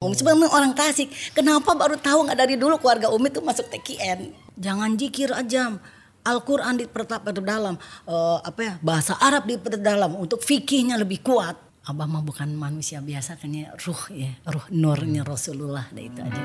Umi 0.00 0.16
sebenarnya 0.16 0.48
orang 0.56 0.72
Tasik. 0.72 1.12
Kenapa 1.36 1.76
baru 1.76 1.92
tahu 2.00 2.24
nggak 2.24 2.38
dari 2.40 2.56
dulu 2.56 2.80
keluarga 2.80 3.12
Umi 3.12 3.28
tuh 3.28 3.44
masuk 3.44 3.68
TKN? 3.68 4.32
Jangan 4.56 4.96
jikir 4.96 5.28
aja. 5.28 5.76
Al-Quran 6.24 6.80
diperdalam, 6.80 7.76
eh, 8.08 8.38
apa 8.40 8.60
ya 8.64 8.74
bahasa 8.80 9.20
Arab 9.20 9.44
diperdalam 9.44 10.16
untuk 10.16 10.40
fikihnya 10.40 10.96
lebih 10.96 11.20
kuat. 11.20 11.52
Abah 11.84 12.08
mah 12.08 12.24
bukan 12.24 12.48
manusia 12.56 13.04
biasa 13.04 13.36
kan 13.36 13.52
ya 13.52 13.76
ruh 13.76 14.08
ya, 14.08 14.40
ruh 14.48 14.64
nurnya 14.72 15.20
Rasulullah 15.20 15.84
deh 15.92 16.08
itu 16.08 16.20
aja. 16.24 16.42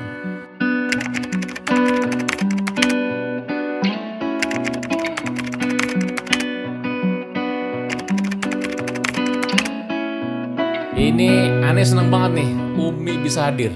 Ini 11.16 11.64
aneh 11.64 11.80
seneng 11.80 12.12
banget 12.12 12.44
nih, 12.44 12.48
Umi 12.76 13.16
bisa 13.16 13.48
hadir. 13.48 13.72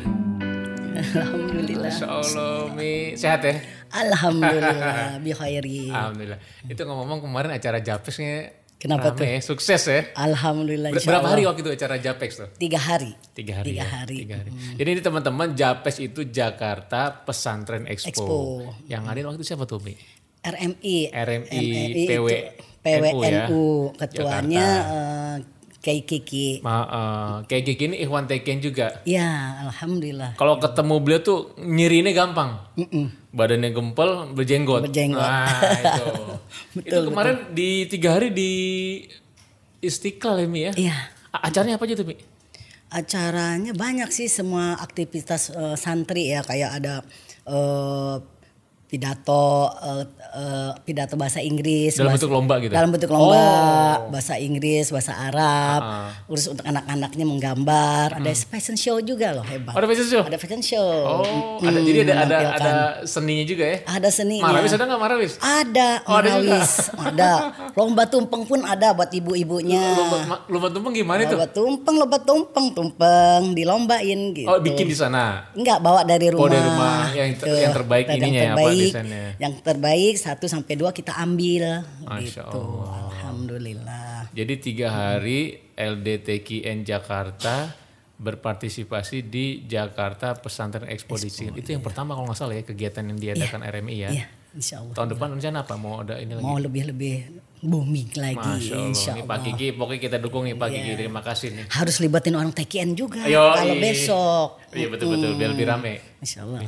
Alhamdulillah. 0.93 1.89
Masya 1.89 2.05
Allah, 2.05 2.69
Umi 2.69 3.17
sehat 3.17 3.41
ya? 3.41 3.57
Alhamdulillah 3.89 5.17
bi 5.25 5.33
khairi. 5.33 5.89
Alhamdulillah. 5.89 6.37
Itu 6.69 6.85
ngomong 6.85 7.25
kemarin 7.25 7.57
acara 7.57 7.81
Japexnya 7.81 8.61
Kenapa 8.77 9.17
rame, 9.17 9.41
sukses 9.41 9.89
ya. 9.89 10.13
Alhamdulillah 10.13 10.93
Ber- 10.93 11.01
Berapa 11.01 11.33
hari 11.33 11.49
waktu 11.49 11.65
itu 11.65 11.73
acara 11.81 11.97
Japex 11.97 12.45
tuh? 12.45 12.49
Tiga 12.61 12.77
hari. 12.77 13.17
Tiga 13.33 13.65
hari. 13.65 13.73
Tiga 13.73 13.85
ya? 13.85 13.89
hari. 13.89 14.17
Tiga 14.21 14.35
hari. 14.37 14.51
Jadi 14.77 14.89
ini 14.93 15.01
teman-teman 15.01 15.49
Japex 15.57 15.95
itu 15.97 16.29
Jakarta 16.29 17.25
Pesantren 17.25 17.89
Expo. 17.89 18.09
Expo. 18.13 18.39
Yang 18.85 19.03
hadir 19.09 19.25
waktu 19.25 19.41
itu 19.41 19.49
siapa 19.49 19.65
tuh 19.65 19.81
Umi? 19.81 19.97
RMI. 20.45 21.09
RMI, 21.09 21.65
itu 21.89 22.05
PW, 22.05 22.27
PWNU. 22.85 23.65
ya? 23.97 23.97
Ketuanya 23.97 24.67
eh, 24.93 25.37
Kiai 25.81 26.05
Kiki. 26.05 26.61
Ma, 26.61 26.85
eh, 26.85 27.35
kayak 27.49 27.65
Kiki 27.73 27.85
ini 27.89 27.97
Ikhwan 28.05 28.29
Teken 28.29 28.61
juga. 28.61 29.01
Ya, 29.09 29.65
alhamdulillah. 29.65 30.37
Kalau 30.37 30.61
ketemu 30.61 30.95
beliau 31.01 31.21
tuh 31.25 31.39
nyirinya 31.57 32.13
gampang. 32.13 32.61
Badannya 33.33 33.73
gempel, 33.73 34.29
berjenggot. 34.37 34.85
Berjenggot. 34.85 35.25
Nah, 35.25 35.49
itu. 35.81 36.07
itu 36.93 36.99
kemarin 37.09 37.37
di 37.57 37.89
tiga 37.89 38.21
hari 38.21 38.29
di 38.29 38.51
Istiqlal 39.81 40.45
ya 40.45 40.49
Mi 40.53 40.61
ya? 40.69 40.73
Iya. 40.77 40.97
Acaranya 41.33 41.81
apa 41.81 41.89
aja 41.89 41.97
tuh 41.97 42.07
Mi? 42.13 42.17
Acaranya 42.93 43.73
banyak 43.73 44.13
sih 44.13 44.29
semua 44.29 44.77
aktivitas 44.77 45.49
eh, 45.57 45.77
santri 45.81 46.29
ya 46.29 46.45
kayak 46.45 46.71
ada 46.77 46.95
eh, 47.49 48.17
pidato 48.91 49.47
eh, 49.73 50.05
eh, 50.33 50.71
pidato 50.81 51.15
bahasa 51.15 51.39
Inggris 51.39 51.95
Dalam 51.95 52.11
bahasa- 52.11 52.19
bentuk 52.21 52.33
lomba 52.33 52.55
gitu? 52.59 52.73
dalam 52.73 52.91
bentuk 52.91 53.07
lomba 53.09 53.47
bahasa 54.11 54.35
Inggris 54.37 54.91
bahasa 54.91 55.15
Arab 55.15 55.81
terus 56.27 56.47
untuk 56.49 56.65
anak-anaknya 56.65 57.23
menggambar 57.25 58.19
ada 58.19 58.31
fashion 58.35 58.75
show 58.75 58.99
juga 58.99 59.31
loh 59.33 59.45
hebat 59.45 59.73
Oh, 59.73 59.79
ada 59.79 59.87
fashion 59.87 60.09
show? 60.09 60.23
ada 60.23 60.37
fashion 60.37 60.59
show 60.61 60.91
Oh, 61.07 61.23
Mm, 61.61 61.69
ada 61.69 61.79
jadi 61.81 61.99
ada 62.03 62.15
ada 62.19 62.37
ada 62.51 62.73
seninya 63.05 63.45
juga 63.45 63.65
ya? 63.65 63.79
ada 63.87 64.09
seninya 64.11 64.49
Marawis 64.49 64.73
ada 64.73 64.85
nggak 64.85 65.01
Marawis? 65.01 65.33
ada 65.39 65.89
Oh, 66.03 66.17
ada 66.17 66.31
marawis 66.33 66.71
ada 66.93 67.31
lomba 67.73 68.03
tumpeng 68.05 68.43
pun 68.43 68.61
ada 68.61 68.91
buat 68.91 69.09
ibu-ibunya 69.09 69.87
Lomba, 69.95 70.43
lomba 70.45 70.69
tumpeng 70.69 70.95
gimana 70.97 71.21
itu? 71.23 71.33
lomba 71.33 71.47
tumpeng 71.49 71.95
lomba 71.97 72.19
tumpeng 72.19 72.67
tumpeng 72.73 73.43
dilombain 73.53 74.21
gitu 74.33 74.49
Oh 74.49 74.59
bikin 74.59 74.83
di 74.85 74.97
sana. 74.97 75.47
Enggak 75.53 75.79
bawa 75.79 76.03
dari 76.03 76.27
rumah. 76.27 76.43
Oh, 76.43 76.49
dari 76.49 76.65
rumah. 76.65 76.99
Yang 77.13 77.29
ter- 77.39 77.61
yang 77.61 77.71
terbaik 77.73 78.05
Yang 78.05 78.19
ininya 78.19 78.41
ya, 78.41 78.51
apa, 78.51 78.61
terbaik, 78.81 78.93
desainnya? 78.97 79.27
Yang 79.37 79.55
terbaik 79.61 80.15
satu 80.17 80.45
sampai 80.49 80.75
dua 80.81 80.91
kita 80.97 81.13
ambil. 81.21 81.85
Masya 82.09 82.49
gitu. 82.49 82.63
Alhamdulillah. 82.89 84.33
Jadi 84.33 84.55
tiga 84.63 84.89
hari 84.89 85.61
LDTKN 85.77 86.87
Jakarta 86.87 87.77
berpartisipasi 88.21 89.25
di 89.33 89.65
Jakarta 89.65 90.37
Pesantren 90.37 90.93
Ekspedisi. 90.93 91.49
Itu 91.57 91.73
yang 91.73 91.81
pertama 91.81 92.13
kalau 92.13 92.29
nggak 92.29 92.39
salah 92.39 92.53
ya 92.53 92.65
kegiatan 92.69 93.01
yang 93.09 93.17
diadakan 93.17 93.65
RMI 93.65 93.97
ya. 93.97 94.11
Iya, 94.13 94.27
insya 94.53 94.85
Allah. 94.85 94.93
Tahun 94.93 95.09
depan 95.17 95.29
rencana 95.41 95.65
apa? 95.65 95.75
Mau 95.81 96.05
ada 96.05 96.21
ini 96.21 96.37
lagi? 96.37 96.45
Mau 96.45 96.61
lebih-lebih 96.61 97.15
booming 97.65 98.09
lagi, 98.21 98.37
Masya 98.37 98.75
Allah. 98.77 98.89
insya 98.93 99.13
Nih, 99.17 99.25
Allah. 99.25 99.33
Pak 99.33 99.39
Kiki, 99.49 99.67
pokoknya 99.73 100.01
kita 100.05 100.17
dukung 100.21 100.45
nih 100.45 100.53
Pak 100.53 100.69
Kiki. 100.69 100.91
Terima 101.01 101.21
kasih 101.25 101.49
nih. 101.57 101.65
Harus 101.73 101.97
libatin 102.05 102.37
orang 102.37 102.53
TKN 102.53 102.91
juga 102.93 103.25
Ayo, 103.25 103.57
kalau 103.57 103.75
iya. 103.75 103.83
besok. 103.89 104.49
Iya 104.77 104.87
betul-betul, 104.93 105.31
biar 105.41 105.51
lebih 105.57 105.67
rame. 105.67 105.93
Insya 106.21 106.45
Allah. 106.45 106.61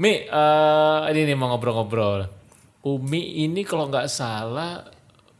Mi, 0.00 0.24
eh, 0.24 1.00
ini 1.12 1.20
nih 1.28 1.36
mau 1.36 1.52
ngobrol-ngobrol. 1.52 2.24
Umi 2.82 3.46
ini 3.46 3.62
kalau 3.62 3.86
nggak 3.86 4.10
salah 4.10 4.82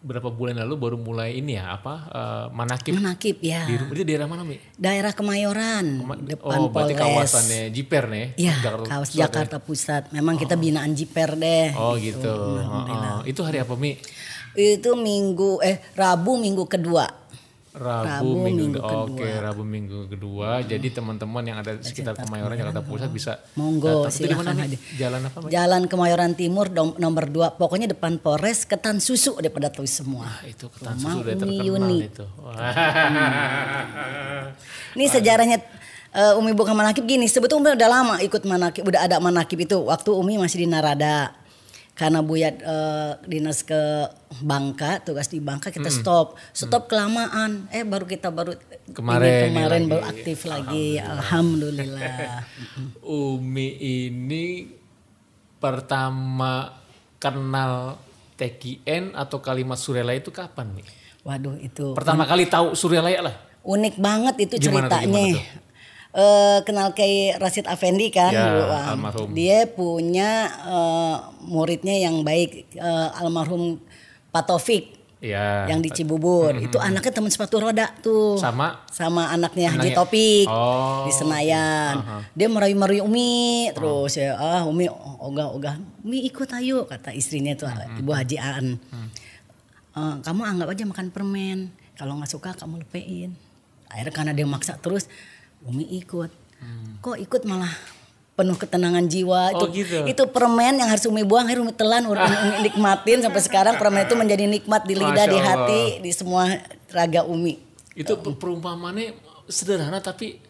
berapa 0.02 0.34
bulan 0.34 0.58
lalu 0.58 0.74
baru 0.78 0.96
mulai 0.98 1.38
ini 1.38 1.54
ya 1.54 1.78
apa 1.78 1.94
eh, 2.10 2.46
manakib 2.50 2.98
Menakib 2.98 3.38
ya. 3.38 3.62
di 3.70 3.78
rumah 3.78 3.94
itu 3.94 4.02
daerah 4.02 4.26
mana 4.26 4.42
Mi? 4.42 4.58
Daerah 4.74 5.14
Kemayoran, 5.14 6.02
depan 6.26 6.58
oh 6.58 6.68
berarti 6.74 6.94
Polres. 6.98 7.30
kawasannya 7.30 7.62
Jiper 7.70 8.04
nih. 8.10 8.26
Iya, 8.34 8.54
Jakarta 8.58 8.86
kawas 8.90 9.08
Pusat 9.08 9.18
ya? 9.18 9.22
Jakarta 9.26 9.56
Pusat. 9.62 10.02
Memang 10.10 10.34
kita 10.36 10.54
binaan 10.58 10.90
Jiper 10.92 11.38
deh. 11.38 11.70
Oh 11.78 11.94
gitu. 11.96 12.34
Heeh. 12.58 13.30
Itu 13.30 13.46
hari 13.46 13.62
apa 13.62 13.78
Mi? 13.78 13.94
Itu 14.52 14.98
minggu 14.98 15.62
eh 15.64 15.80
Rabu 15.96 16.36
minggu 16.36 16.66
kedua. 16.68 17.21
Rabu, 17.72 18.04
Rabu 18.04 18.32
minggu, 18.36 18.76
minggu 18.76 18.80
Oke, 18.84 19.24
Rabu 19.32 19.64
minggu 19.64 20.00
kedua. 20.12 20.60
Jadi 20.60 20.92
teman-teman 20.92 21.40
yang 21.40 21.56
ada 21.64 21.80
sekitar 21.80 22.12
Kemayoran 22.20 22.52
Jakarta 22.52 22.84
Pusat 22.84 23.10
bisa 23.16 23.32
Monggo, 23.56 24.04
datang. 24.04 24.12
Silakan 24.12 24.56
hadir. 24.60 24.76
Jalan 25.00 25.20
apa? 25.24 25.38
Jalan 25.48 25.82
Kemayoran 25.88 26.32
Timur 26.36 26.68
nomor 27.00 27.24
2 27.32 27.56
pokoknya 27.56 27.88
depan 27.88 28.20
Polres 28.20 28.68
ketan 28.68 29.00
susu 29.00 29.40
udah 29.40 29.48
pada 29.48 29.72
tahu 29.72 29.88
semua. 29.88 30.28
Ah, 30.28 30.44
itu 30.44 30.68
ketan 30.68 31.00
Rumah 31.00 31.12
susu 31.16 31.18
udah 31.24 31.34
terkenal 31.40 31.64
Yuni. 31.64 31.98
itu. 32.12 32.26
Ini 35.00 35.04
sejarahnya 35.08 35.56
eh, 36.12 36.36
Umi 36.36 36.52
bukan 36.52 36.76
manakib 36.76 37.08
gini, 37.08 37.24
sebetulnya 37.24 37.72
udah 37.72 37.88
lama 37.88 38.20
ikut 38.20 38.44
manakib, 38.44 38.84
udah 38.84 39.00
ada 39.08 39.16
manakib 39.16 39.64
itu 39.64 39.80
waktu 39.80 40.12
Umi 40.12 40.36
masih 40.36 40.60
di 40.60 40.68
Narada. 40.68 41.40
Karena 41.92 42.20
Buyat 42.20 42.56
eh, 42.58 43.12
dinas 43.22 43.60
ke 43.60 44.08
Bangka, 44.40 45.00
tugas 45.00 45.28
di 45.28 45.38
Bangka 45.38 45.68
kita 45.68 45.92
stop. 45.92 46.40
Stop 46.50 46.86
kelamaan. 46.86 47.68
Eh 47.68 47.82
baru 47.82 48.04
kita 48.04 48.28
baru 48.28 48.56
Hmm. 48.82 48.98
Kemarin 48.98 49.32
kemarin 49.48 49.70
lagi. 49.78 49.90
baru 49.90 50.04
aktif 50.04 50.38
lagi. 50.44 50.86
Alhamdulillah. 50.98 52.44
Umi 53.22 53.68
ini 53.78 54.66
pertama 55.56 56.74
kenal 57.16 57.96
TKN 58.34 59.14
atau 59.14 59.38
kalimat 59.38 59.76
Surelaya 59.76 60.18
itu 60.18 60.28
kapan 60.28 60.74
nih? 60.74 60.86
Waduh 61.22 61.54
itu 61.56 61.94
Pertama 61.94 62.26
kali 62.26 62.44
tahu 62.46 62.74
Surelaya 62.74 63.22
lah. 63.22 63.36
unik 63.62 63.94
banget 63.96 64.34
itu 64.42 64.54
Gimana 64.58 64.90
tuh, 64.90 64.98
ceritanya. 64.98 65.06
gimana 65.06 65.38
tuh? 65.38 65.44
Eh, 66.12 66.58
kenal 66.68 66.92
kayak 66.92 67.40
Rasid 67.40 67.64
Effendi 67.64 68.12
kan, 68.12 68.28
Ya, 68.28 68.44
dulu, 68.44 68.64
almarhum. 68.68 69.28
Dia 69.32 69.64
punya 69.64 70.44
eh, 70.44 71.16
muridnya 71.42 71.96
yang 71.98 72.20
baik, 72.20 72.76
eh, 72.76 73.08
almarhum 73.16 73.80
Pak 74.28 74.44
Taufik 74.44 74.92
Iya. 75.18 75.72
yang 75.72 75.80
di 75.80 75.88
Cibubur. 75.88 76.52
Itu 76.52 76.76
anaknya 76.76 77.14
teman 77.14 77.32
sepatu 77.32 77.56
roda 77.56 77.88
tuh. 78.04 78.36
Sama 78.36 78.84
sama 78.90 79.30
anaknya 79.30 79.72
Haji 79.72 79.94
Topik 79.94 80.44
Oh. 80.44 81.08
di 81.08 81.12
Senayan. 81.14 82.04
Dia 82.34 82.44
merayu-merayu 82.46 83.06
Umi 83.06 83.72
terus 83.72 84.12
ya 84.12 84.36
ah 84.36 84.66
Umi 84.66 84.92
ogah-ogah 85.16 85.80
Umi 86.02 86.26
ikut 86.26 86.50
ayo 86.52 86.84
kata 86.84 87.14
istrinya 87.14 87.56
tuh 87.56 87.72
Ibu 87.72 88.10
Haji 88.10 88.36
Aan. 88.36 88.66
"Eh, 89.94 90.14
kamu 90.20 90.40
anggap 90.42 90.68
aja 90.68 90.84
makan 90.84 91.08
permen. 91.08 91.72
Kalau 91.94 92.18
nggak 92.18 92.28
suka 92.28 92.52
kamu 92.52 92.82
lepein. 92.82 93.32
Akhirnya 93.88 94.12
karena 94.12 94.32
dia 94.32 94.44
maksa 94.44 94.76
terus 94.76 95.08
Umi 95.62 95.84
ikut. 95.96 96.30
Kok 96.98 97.18
ikut 97.18 97.42
malah 97.44 97.70
penuh 98.32 98.56
ketenangan 98.56 99.04
jiwa 99.04 99.52
Oh, 99.52 99.68
itu 99.68 99.84
gitu. 99.84 99.98
itu 100.08 100.22
permen 100.26 100.74
yang 100.74 100.88
harus 100.88 101.04
Umi 101.04 101.20
buang 101.20 101.44
akhirnya 101.44 101.62
Umi 101.62 101.74
telan 101.76 102.08
Umi, 102.08 102.16
Umi 102.16 102.56
nikmatin 102.64 103.20
sampai 103.20 103.42
sekarang 103.46 103.74
permen 103.76 104.02
itu 104.02 104.16
menjadi 104.16 104.44
nikmat 104.46 104.82
di 104.82 104.94
lidah 104.96 105.26
di 105.26 105.36
hati 105.36 105.82
di 106.00 106.10
semua 106.10 106.48
raga 106.88 107.22
Umi 107.22 107.60
itu 107.92 108.08
per- 108.16 108.32
perumpamannya 108.32 109.12
sederhana 109.44 110.00
tapi 110.00 110.40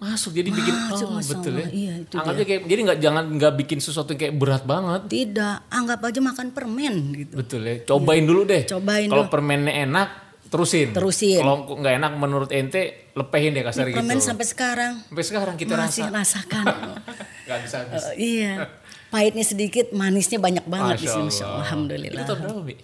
masuk 0.00 0.32
jadi 0.32 0.48
bikin 0.48 0.72
Masuk, 0.88 1.06
oh 1.06 1.20
betul 1.20 1.60
ya. 1.60 1.68
Iya, 1.68 1.92
itu 2.00 2.14
Anggapnya 2.16 2.44
kayak 2.48 2.62
jadi 2.64 2.80
nggak 2.88 2.98
jangan 3.04 3.24
nggak 3.36 3.52
bikin 3.60 3.78
sesuatu 3.78 4.16
yang 4.16 4.20
kayak 4.24 4.34
berat 4.40 4.62
banget. 4.64 5.00
Tidak, 5.12 5.56
anggap 5.68 6.00
aja 6.00 6.20
makan 6.24 6.46
permen 6.56 6.94
gitu. 7.12 7.34
Betul 7.36 7.60
ya. 7.68 7.74
Cobain 7.84 8.24
dulu 8.24 8.48
deh. 8.48 8.64
Cobain 8.64 9.12
Kalau 9.12 9.28
permennya 9.28 9.84
enak 9.84 10.08
terusin. 10.50 10.90
Terusin. 10.90 11.38
Kalau 11.38 11.78
nggak 11.78 11.94
enak 12.02 12.12
menurut 12.18 12.50
ente 12.50 13.10
lepehin 13.14 13.54
deh 13.54 13.62
kasar 13.62 13.86
gitu. 13.86 14.02
Permen 14.02 14.18
sampai 14.18 14.46
sekarang 14.46 14.92
Sampai 15.06 15.24
sekarang 15.24 15.54
kita 15.54 15.78
masih 15.78 16.10
rasa 16.10 16.42
rasakan. 16.42 16.64
nggak 17.46 17.58
bisa 17.64 17.76
habis. 17.86 18.02
Eh, 18.12 18.14
iya. 18.18 18.52
Pahitnya 19.10 19.42
sedikit, 19.42 19.90
manisnya 19.90 20.38
banyak 20.38 20.66
banget 20.70 21.02
di 21.02 21.08
sini. 21.10 21.30
Masya 21.30 21.42
Allah. 21.42 21.54
Itu 21.54 21.62
Alhamdulillah. 21.66 22.22
tahun 22.26 22.38
berapa, 22.46 22.60
Mi? 22.62 22.74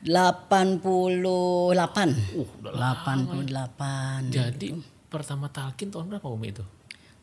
88. 0.00 0.84
Uh, 2.36 2.48
udah 2.60 2.72
88. 3.04 4.32
Jadi 4.32 4.68
pertama 5.08 5.48
talkin 5.52 5.92
tahun 5.92 6.08
berapa 6.08 6.28
Umi 6.28 6.56
itu? 6.56 6.64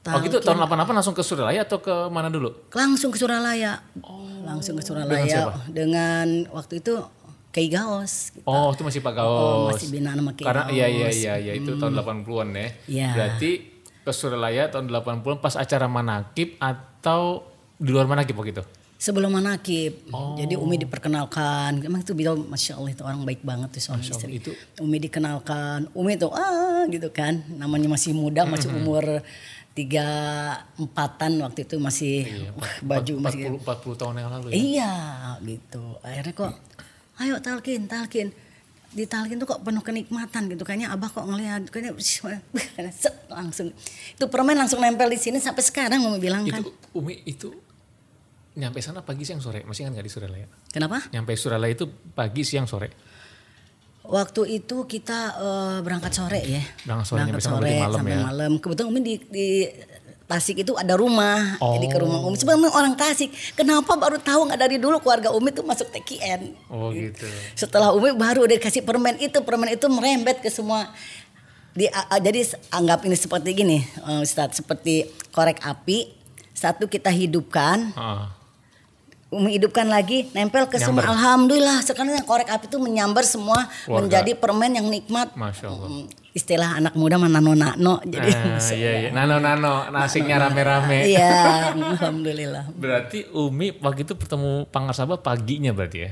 Oh 0.07 0.15
Talkin. 0.15 0.31
gitu 0.31 0.39
tahun 0.39 0.63
88 0.63 0.95
langsung 0.95 1.15
ke 1.17 1.19
Suralaya 1.19 1.67
atau 1.67 1.83
ke 1.83 1.91
mana 2.07 2.31
dulu? 2.31 2.47
Langsung 2.71 3.11
ke 3.11 3.19
Suralaya. 3.19 3.83
Oh. 3.99 4.23
Langsung 4.47 4.79
ke 4.79 4.83
Dengan 4.87 5.03
Suralaya 5.03 5.27
siapa? 5.27 5.59
dengan 5.67 6.27
waktu 6.55 6.79
itu 6.79 6.93
Kiai 7.57 7.73
Gaos. 7.73 8.13
gitu. 8.31 8.45
Oh 8.45 8.69
itu 8.69 8.85
masih 8.85 9.01
Pak 9.01 9.17
Oh, 9.17 9.25
Gaos. 9.65 9.73
masih 9.73 9.87
binaan 9.89 10.15
sama 10.15 10.31
Kiai 10.31 10.45
Karena 10.45 10.63
iya 10.69 10.85
iya 10.85 11.07
Gaos. 11.09 11.17
iya 11.17 11.33
iya 11.41 11.53
itu 11.57 11.71
tahun 11.73 11.93
80-an 11.95 12.49
ya. 12.53 12.67
Iya. 12.85 13.09
Berarti 13.11 13.51
ke 13.99 14.11
Suralaya 14.13 14.69
tahun 14.69 14.85
80 14.87 15.41
pas 15.41 15.57
acara 15.57 15.85
manakib 15.87 16.53
atau 16.57 17.43
di 17.75 17.89
luar 17.89 18.05
manakib 18.05 18.37
waktu 18.37 18.53
itu? 18.53 18.63
Sebelum 18.97 19.29
manakib, 19.31 20.09
jadi 20.33 20.57
Umi 20.57 20.77
diperkenalkan. 20.77 21.81
Emang 21.81 22.01
itu 22.01 22.13
beliau, 22.13 22.33
masya 22.33 22.77
Allah 22.77 22.91
itu 22.91 23.01
orang 23.01 23.21
baik 23.23 23.41
banget 23.41 23.69
tuh 23.71 23.81
suami 23.83 24.01
Masya 24.01 24.13
istri. 24.17 24.29
itu- 24.35 24.57
Umi 24.77 24.97
dikenalkan, 24.97 25.85
Umi 25.93 26.17
tuh 26.17 26.33
ah 26.33 26.81
gitu 26.87 27.09
kan, 27.09 27.45
namanya 27.51 27.85
masih 27.87 28.13
muda, 28.13 28.41
masih 28.43 28.69
umur 28.71 29.21
tiga 29.73 30.07
empatan 30.73 31.37
waktu 31.37 31.61
itu 31.63 31.77
masih 31.77 32.25
wah, 32.57 32.65
baju 32.97 33.13
masih 33.21 33.53
40 33.53 33.61
40 33.61 33.93
tahun 33.95 34.13
yang 34.17 34.29
lalu 34.33 34.47
ya. 34.49 34.55
Iya 34.57 34.93
gitu. 35.45 35.83
Akhirnya 36.01 36.33
kok, 36.33 36.51
ayo 37.21 37.41
talkin, 37.41 37.89
talkin. 37.89 38.29
Di 38.87 39.03
talkin 39.03 39.37
tuh 39.37 39.45
kok 39.45 39.61
penuh 39.61 39.83
kenikmatan 39.83 40.47
gitu. 40.47 40.63
Kayaknya 40.63 40.95
abah 40.95 41.11
kok 41.11 41.27
ngeliat, 41.27 41.67
kayaknya 41.69 41.93
langsung. 43.37 43.69
Itu 44.15 44.25
permen 44.31 44.55
langsung 44.57 44.79
nempel 44.79 45.11
di 45.11 45.19
sini 45.19 45.37
sampai 45.43 45.61
sekarang 45.61 46.01
mau 46.01 46.15
bilang 46.17 46.47
kan. 46.47 46.63
Itu 46.63 46.71
Umi 46.95 47.21
itu 47.27 47.51
nyampe 48.57 48.81
sana 48.81 49.05
pagi 49.05 49.21
siang 49.21 49.37
sore, 49.37 49.61
masih 49.69 49.85
kan 49.85 49.93
nggak 49.93 50.07
di 50.07 50.11
Suralaya? 50.11 50.47
Kenapa? 50.73 50.97
Nyampe 51.13 51.37
Suralaya 51.37 51.77
itu 51.77 51.85
pagi 52.17 52.41
siang 52.41 52.65
sore. 52.65 52.89
Waktu 54.07 54.63
itu 54.63 54.87
kita 54.87 55.19
eh, 55.35 55.79
berangkat 55.83 56.15
sore 56.15 56.41
ya. 56.41 56.63
Berangkat 56.87 57.05
sore, 57.05 57.19
sana 57.21 57.37
sore 57.43 57.69
berarti 57.69 57.83
malam 57.83 57.99
sampai 58.01 58.15
ya. 58.15 58.21
malam. 58.23 58.51
Kebetulan 58.57 58.87
Umi 58.89 58.99
di, 59.03 59.15
di 59.29 59.47
Tasik 60.27 60.59
itu 60.59 60.75
ada 60.75 60.93
rumah. 60.93 61.55
Jadi 61.57 61.87
ke 61.87 61.97
rumah 61.97 62.19
Oh. 62.19 62.27
Umi. 62.27 62.35
Sebenarnya 62.35 62.67
orang 62.69 62.93
Tasik. 62.93 63.31
Kenapa 63.53 63.95
baru 63.95 64.19
tahu 64.19 64.45
nggak 64.45 64.59
dari 64.59 64.75
dulu 64.75 64.99
keluarga 64.99 65.31
Umi 65.31 65.49
tuh 65.49 65.63
masuk 65.63 65.87
TKN. 65.89 66.51
Oh 66.67 66.91
gitu. 66.91 67.23
Setelah 67.53 67.89
Umi 67.89 68.11
baru 68.11 68.43
udah 68.43 68.55
kasih 68.57 68.83
permen 68.83 69.15
itu, 69.17 69.39
permen 69.39 69.71
itu 69.71 69.87
merembet 69.87 70.39
ke 70.39 70.47
semua. 70.47 70.91
Di, 71.71 71.87
a- 71.87 72.17
jadi 72.17 72.43
anggap 72.69 73.01
ini 73.01 73.13
seperti 73.13 73.49
gini, 73.53 73.77
eh, 73.79 74.19
Ustadz, 74.19 74.57
seperti 74.57 75.05
korek 75.29 75.61
api. 75.61 76.11
Satu 76.51 76.85
kita 76.85 77.07
hidupkan, 77.07 77.93
Ah, 77.93 78.33
Umi 79.27 79.59
hidupkan 79.59 79.83
lagi, 79.85 80.31
nempel 80.31 80.65
ke 80.65 80.79
semua. 80.79 81.03
Alhamdulillah, 81.03 81.83
sekarang 81.83 82.15
yang 82.15 82.23
korek 82.23 82.47
api 82.47 82.65
itu 82.65 82.79
menyambar 82.79 83.21
semua 83.21 83.67
Keluarga. 83.83 83.99
menjadi 83.99 84.31
permen 84.33 84.71
yang 84.71 84.87
nikmat. 84.87 85.35
Masya 85.35 85.67
Allah. 85.67 85.87
Hmm, 85.89 86.07
Istilah 86.31 86.79
anak 86.79 86.93
muda 86.93 87.17
mah 87.17 87.27
nano-nano. 87.27 87.99
Jadi 88.01 88.29
Ah, 88.29 88.55
iya 88.73 88.91
iya. 88.97 89.09
Nano 89.11 89.35
nano 89.37 89.89
nasinya 89.89 90.39
rame-rame. 90.39 91.11
iya, 91.11 91.43
alhamdulillah. 91.75 92.71
Berarti 92.71 93.27
Umi 93.29 93.75
waktu 93.75 94.01
itu 94.01 94.13
bertemu 94.13 94.63
Pangarsaba 94.67 95.17
paginya 95.17 95.69
berarti 95.71 96.07
ya? 96.07 96.11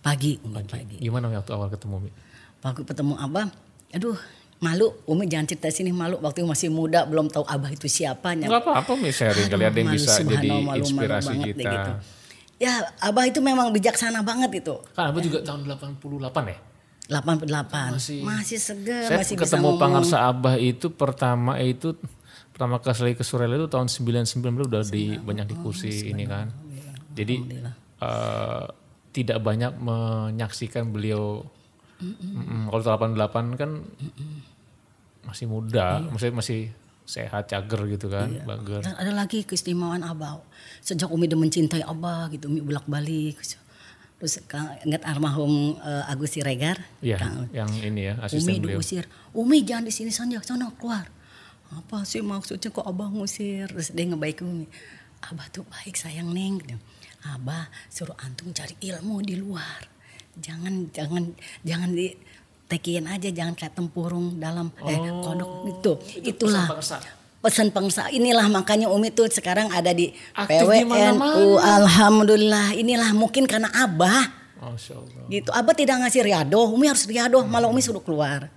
Pagi, 0.00 0.40
Umi, 0.40 0.64
pagi. 0.64 0.96
Gimana 0.98 1.28
waktu 1.28 1.52
awal 1.52 1.68
ketemu 1.68 2.00
Umi? 2.00 2.10
Waktu 2.58 2.82
ketemu 2.82 3.12
Abah, 3.14 3.52
aduh 3.92 4.16
malu. 4.58 4.88
Umi 5.04 5.28
jangan 5.28 5.46
cerita 5.46 5.68
sini 5.68 5.92
malu. 5.92 6.16
Waktu 6.16 6.40
masih 6.42 6.72
muda 6.72 7.04
belum 7.04 7.28
tahu 7.28 7.44
Abah 7.44 7.68
itu 7.68 7.84
siapa. 7.86 8.32
Enggak 8.32 8.62
apa-apa 8.62 8.88
Umi 8.94 9.12
sharing 9.12 9.52
kali 9.52 9.62
ada 9.62 9.76
yang 9.76 9.90
Malu, 9.90 10.00
bisa 10.00 10.16
jadi 10.18 10.48
malu, 10.48 10.64
malu 10.64 10.78
inspirasi 10.80 11.32
deh 11.36 11.44
kita. 11.52 11.68
gitu. 11.68 11.92
Ya 12.62 12.94
Abah 13.02 13.26
itu 13.26 13.42
memang 13.42 13.74
bijaksana 13.74 14.22
banget 14.22 14.62
itu. 14.62 14.78
Kan 14.94 15.10
Abah 15.10 15.18
juga 15.18 15.42
tahun 15.42 15.66
88 15.66 16.30
ya? 16.46 16.58
88 17.10 17.98
Masih- 17.98 18.22
masih, 18.22 18.58
segar, 18.62 19.10
Saya 19.10 19.18
masih 19.18 19.34
bisa 19.34 19.58
ketemu. 19.58 19.68
Pangarsa 19.82 20.30
Abah 20.30 20.54
itu 20.54 20.86
pertama 20.94 21.58
itu 21.58 21.98
pertama 22.54 22.78
kali 22.78 23.18
ke 23.18 23.26
Surabaya 23.26 23.58
itu 23.58 23.66
tahun 23.66 23.90
99 23.90 24.70
udah 24.70 24.82
di 24.86 25.18
banyak 25.18 25.50
di 25.50 25.56
kursi 25.58 26.14
ini 26.14 26.22
kan. 26.22 26.54
Jadi 27.12 27.34
eh, 27.98 28.64
tidak 29.10 29.38
banyak 29.42 29.76
menyaksikan 29.82 30.94
beliau. 30.94 31.42
Mm-mm. 31.98 32.70
Kalau 32.70 32.82
88 32.82 33.58
kan 33.58 33.70
masih 35.22 35.46
muda, 35.46 36.02
maksudnya 36.02 36.34
masih 36.38 36.60
sehat, 37.04 37.50
cager 37.50 37.80
gitu 37.90 38.06
kan, 38.08 38.30
bager. 38.46 38.80
Dan 38.82 38.94
ada 38.94 39.12
lagi 39.12 39.42
keistimewaan 39.42 40.06
Abah. 40.06 40.40
Sejak 40.80 41.10
Umi 41.10 41.26
udah 41.26 41.40
mencintai 41.40 41.82
Abah 41.82 42.30
gitu, 42.30 42.48
Umi 42.48 42.62
bolak-balik. 42.62 43.36
Terus 44.22 44.38
Kang- 44.46 44.78
ingat 44.86 45.02
almarhum 45.02 45.74
eh, 45.82 46.10
Agus 46.10 46.38
Siregar? 46.38 46.78
Iya, 47.02 47.18
Kang- 47.18 47.50
yang 47.50 47.70
ini 47.82 48.06
ya 48.06 48.14
Umi 48.14 48.24
asisten 48.24 48.62
beliau. 48.62 48.78
diusir. 48.78 49.04
Umi 49.34 49.66
jangan 49.66 49.90
di 49.90 49.92
sini 49.92 50.14
saja, 50.14 50.38
sana 50.46 50.70
keluar. 50.78 51.10
Apa 51.72 52.04
sih 52.04 52.20
maksudnya 52.22 52.68
kok 52.68 52.84
abah 52.84 53.08
ngusir? 53.10 53.66
Terus 53.72 53.90
dia 53.90 54.04
ngebaik 54.06 54.44
Umi. 54.46 54.68
Abah 55.26 55.46
tuh 55.50 55.66
baik 55.66 55.98
sayang 55.98 56.30
neng. 56.30 56.62
Abah 57.22 57.66
suruh 57.90 58.14
antum 58.22 58.54
cari 58.54 58.78
ilmu 58.78 59.22
di 59.26 59.34
luar. 59.38 59.90
Jangan 60.38 60.88
jangan 60.94 61.34
jangan 61.66 61.90
di 61.92 62.14
tekian 62.72 63.04
aja, 63.04 63.28
jangan 63.28 63.52
kayak 63.52 63.76
tempurung 63.76 64.40
dalam 64.40 64.72
eh 64.88 64.96
kodok 65.20 65.68
itu. 65.68 65.92
Itulah 66.24 66.72
pesan 67.42 67.74
pengsa 67.74 68.06
inilah 68.14 68.46
makanya 68.46 68.86
Umi 68.86 69.10
tuh 69.10 69.26
sekarang 69.26 69.68
ada 69.74 69.90
di 69.90 70.14
Aktif 70.32 70.62
PWNU. 70.62 71.58
Alhamdulillah 71.58 72.78
inilah 72.78 73.10
mungkin 73.12 73.44
karena 73.50 73.68
Abah 73.74 74.30
gitu. 75.26 75.50
Abah 75.50 75.74
tidak 75.74 76.06
ngasih 76.06 76.22
riado, 76.22 76.62
Umi 76.70 76.86
harus 76.86 77.02
riado, 77.04 77.42
malah 77.44 77.66
Umi 77.66 77.82
suruh 77.82 78.00
keluar. 78.00 78.48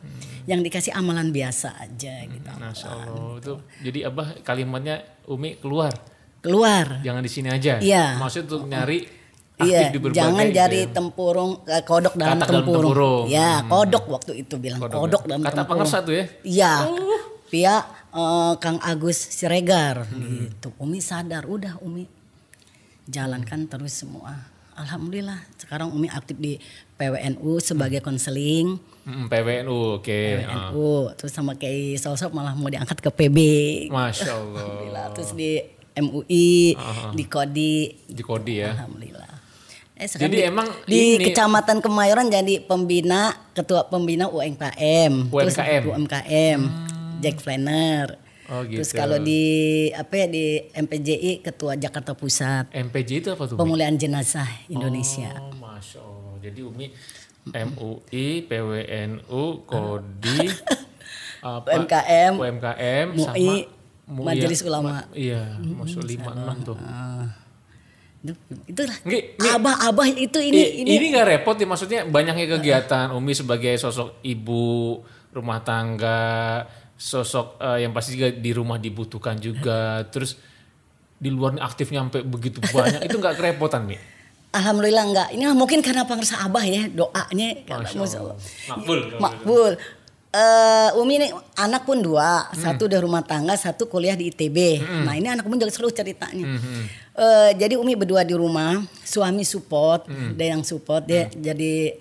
Yang 0.46 0.70
dikasih 0.70 0.94
amalan 0.94 1.34
biasa 1.34 1.74
aja 1.82 2.22
gitu. 2.22 2.46
Masya 2.54 2.86
Allah. 2.86 3.42
Itu, 3.42 3.54
jadi 3.82 4.14
Abah 4.14 4.38
kalimatnya 4.46 5.02
Umi 5.26 5.58
keluar. 5.58 5.90
Keluar. 6.46 7.02
Jangan 7.02 7.26
di 7.26 7.32
sini 7.34 7.50
aja. 7.50 7.82
Iya. 7.82 8.22
Maksudnya 8.22 8.46
untuk 8.54 8.70
nyari 8.70 9.10
aktif 9.58 9.72
Iya, 9.72 9.88
di 9.88 10.00
berbagai 10.00 10.18
jangan 10.18 10.46
itu 10.46 10.54
jadi 10.54 10.80
ya. 10.82 10.92
tempurung 10.92 11.52
eh, 11.64 11.82
kodok 11.82 12.14
dalam 12.14 12.36
Katak 12.36 12.48
dalam 12.48 12.60
tempurung. 12.62 12.84
tempurung. 12.92 13.24
Ya, 13.28 13.52
kodok 13.64 14.06
waktu 14.10 14.32
itu 14.38 14.56
bilang 14.56 14.80
Kodok 14.80 15.00
kodok, 15.00 15.22
ya. 15.24 15.28
dalam 15.28 15.42
Kata 15.42 15.52
tempurung. 15.56 15.70
Pangersa 15.72 15.98
tuh 16.02 16.14
ya? 16.14 16.26
Iya. 16.44 16.74
Pia 17.46 17.76
eh, 18.12 18.54
Kang 18.58 18.80
Agus 18.80 19.18
Siregar 19.18 20.04
gitu. 20.06 20.70
Umi 20.76 21.00
sadar, 21.00 21.46
udah 21.46 21.80
Umi 21.80 22.04
jalankan 23.06 23.66
terus 23.66 23.96
semua. 23.96 24.34
Alhamdulillah 24.76 25.40
sekarang 25.56 25.88
Umi 25.90 26.10
aktif 26.10 26.36
di 26.36 26.60
PWNU 26.94 27.64
sebagai 27.64 28.00
konseling. 28.00 28.76
Mm, 29.06 29.30
PWNU, 29.30 29.78
oke. 29.96 30.20
Ah. 30.44 30.68
PWNU 30.68 30.88
terus 31.16 31.32
sama 31.32 31.56
kayak 31.56 31.96
sosok 31.96 32.34
malah 32.34 32.52
mau 32.52 32.68
diangkat 32.68 33.00
ke 33.00 33.08
PB. 33.08 33.38
Masya 33.88 34.28
Allah. 34.28 34.60
Alhamdulillah. 34.60 35.06
Terus 35.14 35.32
di 35.32 35.52
MUI, 35.96 36.76
di 37.16 37.24
Kodi, 37.24 37.88
Di 38.04 38.20
Kodi 38.20 38.60
ya. 38.60 38.76
Alhamdulillah. 38.76 39.32
Eh, 39.96 40.12
Jadi 40.12 40.36
di, 40.36 40.44
emang 40.44 40.68
di 40.84 41.16
ini- 41.16 41.26
Kecamatan 41.26 41.80
Kemayoran 41.80 42.28
jadi 42.28 42.60
pembina, 42.60 43.32
ketua 43.56 43.88
pembina 43.88 44.28
UMKM, 44.28 45.32
terus 45.32 45.56
UMKM. 45.56 45.84
UMKM, 45.90 46.60
Jack 47.20 47.40
Flanner. 47.40 48.20
Oh 48.46 48.62
Terus 48.62 48.92
gitu. 48.92 49.00
kalau 49.00 49.18
di 49.18 49.42
apa 49.90 50.14
ya 50.14 50.28
di 50.28 50.46
MPJI 50.70 51.42
ketua 51.42 51.74
Jakarta 51.74 52.12
Pusat, 52.12 52.76
MPJ 52.76 53.10
itu 53.18 53.30
apa 53.32 53.48
tuh? 53.48 53.56
Pemulihan 53.56 53.96
jenazah 53.96 54.46
Indonesia. 54.68 55.32
Oh, 55.34 55.56
Masya 55.56 55.98
Allah. 55.98 56.36
Jadi 56.44 56.60
Umi 56.62 56.86
MUI, 57.48 58.26
PWNU, 58.44 59.44
Kodi, 59.64 60.40
apa, 61.42 61.68
UMKM, 61.72 62.34
UMKM, 62.36 63.06
MUI, 63.12 63.24
sama 63.24 63.54
MUI, 64.06 64.26
Majelis 64.28 64.60
Ulama. 64.62 64.90
Ma- 64.92 65.10
Iya, 65.12 65.56
masuk 65.58 66.04
lima 66.04 66.36
enam 66.36 66.58
tuh. 66.64 66.76
Itu- 66.76 66.84
Itulah 68.66 68.98
nggih. 69.02 69.24
abah-abah 69.38 70.08
itu 70.10 70.40
ini 70.40 70.58
I- 70.58 70.74
ini 70.82 70.90
ini 70.94 71.06
nggak 71.12 71.28
repot 71.28 71.56
ya 71.56 71.66
maksudnya 71.66 72.00
banyaknya 72.04 72.46
kegiatan 72.50 73.12
Umi 73.12 73.32
sebagai 73.32 73.76
sosok 73.76 74.22
ibu 74.22 74.98
rumah 75.30 75.62
tangga 75.62 76.64
sosok 76.92 77.60
eh, 77.60 77.84
yang 77.84 77.92
pasti 77.92 78.16
juga 78.16 78.32
di 78.32 78.52
rumah 78.52 78.76
dibutuhkan 78.76 79.36
juga 79.36 80.02
terus 80.06 80.40
di 81.16 81.28
luar 81.28 81.60
aktif 81.60 81.90
nyampe 81.90 82.22
begitu 82.22 82.64
banyak 82.66 83.04
itu 83.04 83.16
nggak 83.16 83.36
kerepotan 83.36 83.86
nih 83.86 84.00
Alhamdulillah 84.52 85.04
enggak. 85.04 85.28
Ini 85.32 85.52
mungkin 85.52 85.84
karena 85.84 86.08
pengersa 86.08 86.40
abah 86.40 86.64
ya 86.64 86.88
doanya. 86.88 87.60
Allah. 87.68 87.92
Allah. 87.92 88.36
Makbul. 88.72 89.00
Makbul. 89.20 89.72
Eh, 90.32 90.90
Umi 90.96 91.14
ini 91.18 91.28
anak 91.56 91.84
pun 91.84 92.00
dua, 92.00 92.48
satu 92.54 92.88
udah 92.88 93.00
rumah 93.00 93.20
tangga, 93.20 93.52
satu 93.56 93.88
kuliah 93.88 94.16
di 94.16 94.28
ITB. 94.28 94.80
Nah 95.04 95.12
ini 95.12 95.28
anak 95.28 95.44
pun 95.44 95.56
juga 95.56 95.76
seru 95.76 95.92
ceritanya. 95.92 96.48
Eh, 97.16 97.52
jadi 97.56 97.76
Umi 97.76 97.96
berdua 97.96 98.22
di 98.22 98.36
rumah, 98.36 98.76
suami 99.02 99.42
support, 99.42 100.04
dia 100.36 100.52
yang 100.52 100.62
support, 100.62 101.04
dia 101.04 101.32
jadi 101.32 101.96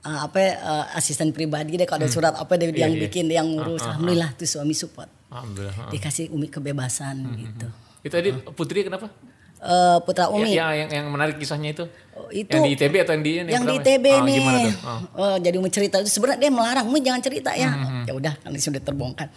eh, 0.00 0.18
apa 0.20 0.36
ya, 0.36 0.52
eh, 0.56 0.96
asisten 0.96 1.30
pribadi 1.30 1.76
dia 1.76 1.84
kalau 1.84 2.00
ada 2.00 2.08
surat 2.08 2.32
apa 2.32 2.56
dia 2.56 2.68
Iya, 2.68 2.80
yang 2.82 2.92
iya. 2.92 3.02
bikin, 3.02 3.24
dia 3.26 3.38
yang 3.38 3.48
ngurus. 3.50 3.84
Alhamdulillah 3.84 4.32
tuh 4.32 4.48
suami 4.48 4.72
support. 4.72 5.08
alhamdulillah 5.28 5.90
Dikasih 5.90 6.30
Umi 6.30 6.46
kebebasan 6.46 7.16
gitu. 7.34 7.66
itu 8.00 8.12
tadi 8.12 8.30
Putri 8.50 8.82
kenapa 8.82 9.12
Eh, 9.58 9.98
Putra 10.00 10.24
Ya, 10.24 10.30
Umi. 10.30 10.50
ya, 10.50 10.66
yang 10.74 10.88
yang 10.90 11.06
menarik 11.08 11.36
kisahnya 11.36 11.72
itu 11.72 11.84
Oh, 12.12 12.28
itu 12.30 12.48
yang 12.48 12.62
di 12.62 12.72
ITB 12.74 12.94
atau 13.00 13.12
yang 13.12 13.22
di 13.22 13.32
ini 13.34 13.50
yang 13.50 13.64
di? 13.64 13.74
ITB 13.74 14.04
Oh, 14.06 14.20
nih. 14.22 14.36
gimana 14.38 14.58
tuh 14.60 14.74
Oh. 14.78 15.00
Oh, 15.18 15.36
jadi 15.36 15.56
mau 15.56 15.68
cerita 15.68 15.96
itu 15.98 16.08
sebenarnya 16.08 16.38
dia 16.38 16.52
melarang, 16.52 16.84
"Mu 16.84 16.96
jangan 16.98 17.18
cerita 17.18 17.50
ya." 17.52 17.72
Ya 18.04 18.12
udah, 18.12 18.36
kan 18.38 18.52
sudah 18.54 18.78
terbongkar. 18.78 19.28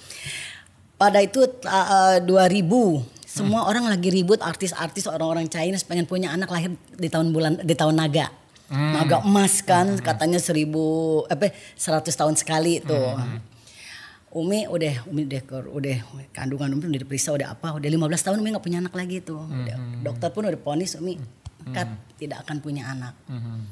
Pada 0.93 1.19
itu 1.19 1.39
uh, 1.63 2.19
2000 2.21 3.16
semua 3.37 3.61
orang 3.63 3.85
lagi 3.85 4.09
ribut 4.09 4.41
artis-artis 4.41 5.05
orang-orang 5.05 5.45
China 5.45 5.77
pengen 5.79 6.03
punya 6.03 6.33
anak 6.33 6.49
lahir 6.49 6.73
di 6.91 7.07
tahun 7.07 7.29
bulan 7.29 7.61
di 7.61 7.73
tahun 7.73 7.93
naga. 7.93 8.33
Naga 8.67 9.21
emas 9.21 9.61
kan 9.61 9.95
katanya 9.97 10.41
seribu 10.41 10.83
apa 11.25 11.53
100 11.77 12.03
tahun 12.09 12.35
sekali 12.35 12.81
tuh. 12.81 13.15
Umi 14.27 14.67
udah 14.67 15.07
Umi 15.07 15.23
udah 15.23 15.41
udah 15.71 15.97
kandungan 16.29 16.75
Umi 16.75 16.83
udah 16.85 17.01
diperiksa 17.01 17.31
udah 17.31 17.55
apa 17.55 17.73
udah 17.73 17.87
15 17.87 17.95
tahun 18.19 18.37
Umi 18.37 18.51
nggak 18.51 18.65
punya 18.65 18.79
anak 18.81 18.91
lagi 18.91 19.23
tuh 19.23 19.39
Udah- 19.39 19.79
dokter 20.03 20.29
pun 20.29 20.43
udah 20.43 20.59
ponis 20.59 20.99
Umi 20.99 21.15
cut 21.67 21.87
tidak 22.19 22.43
akan 22.43 22.59
punya 22.59 22.91
anak 22.91 23.15
Hmm. 23.23 23.65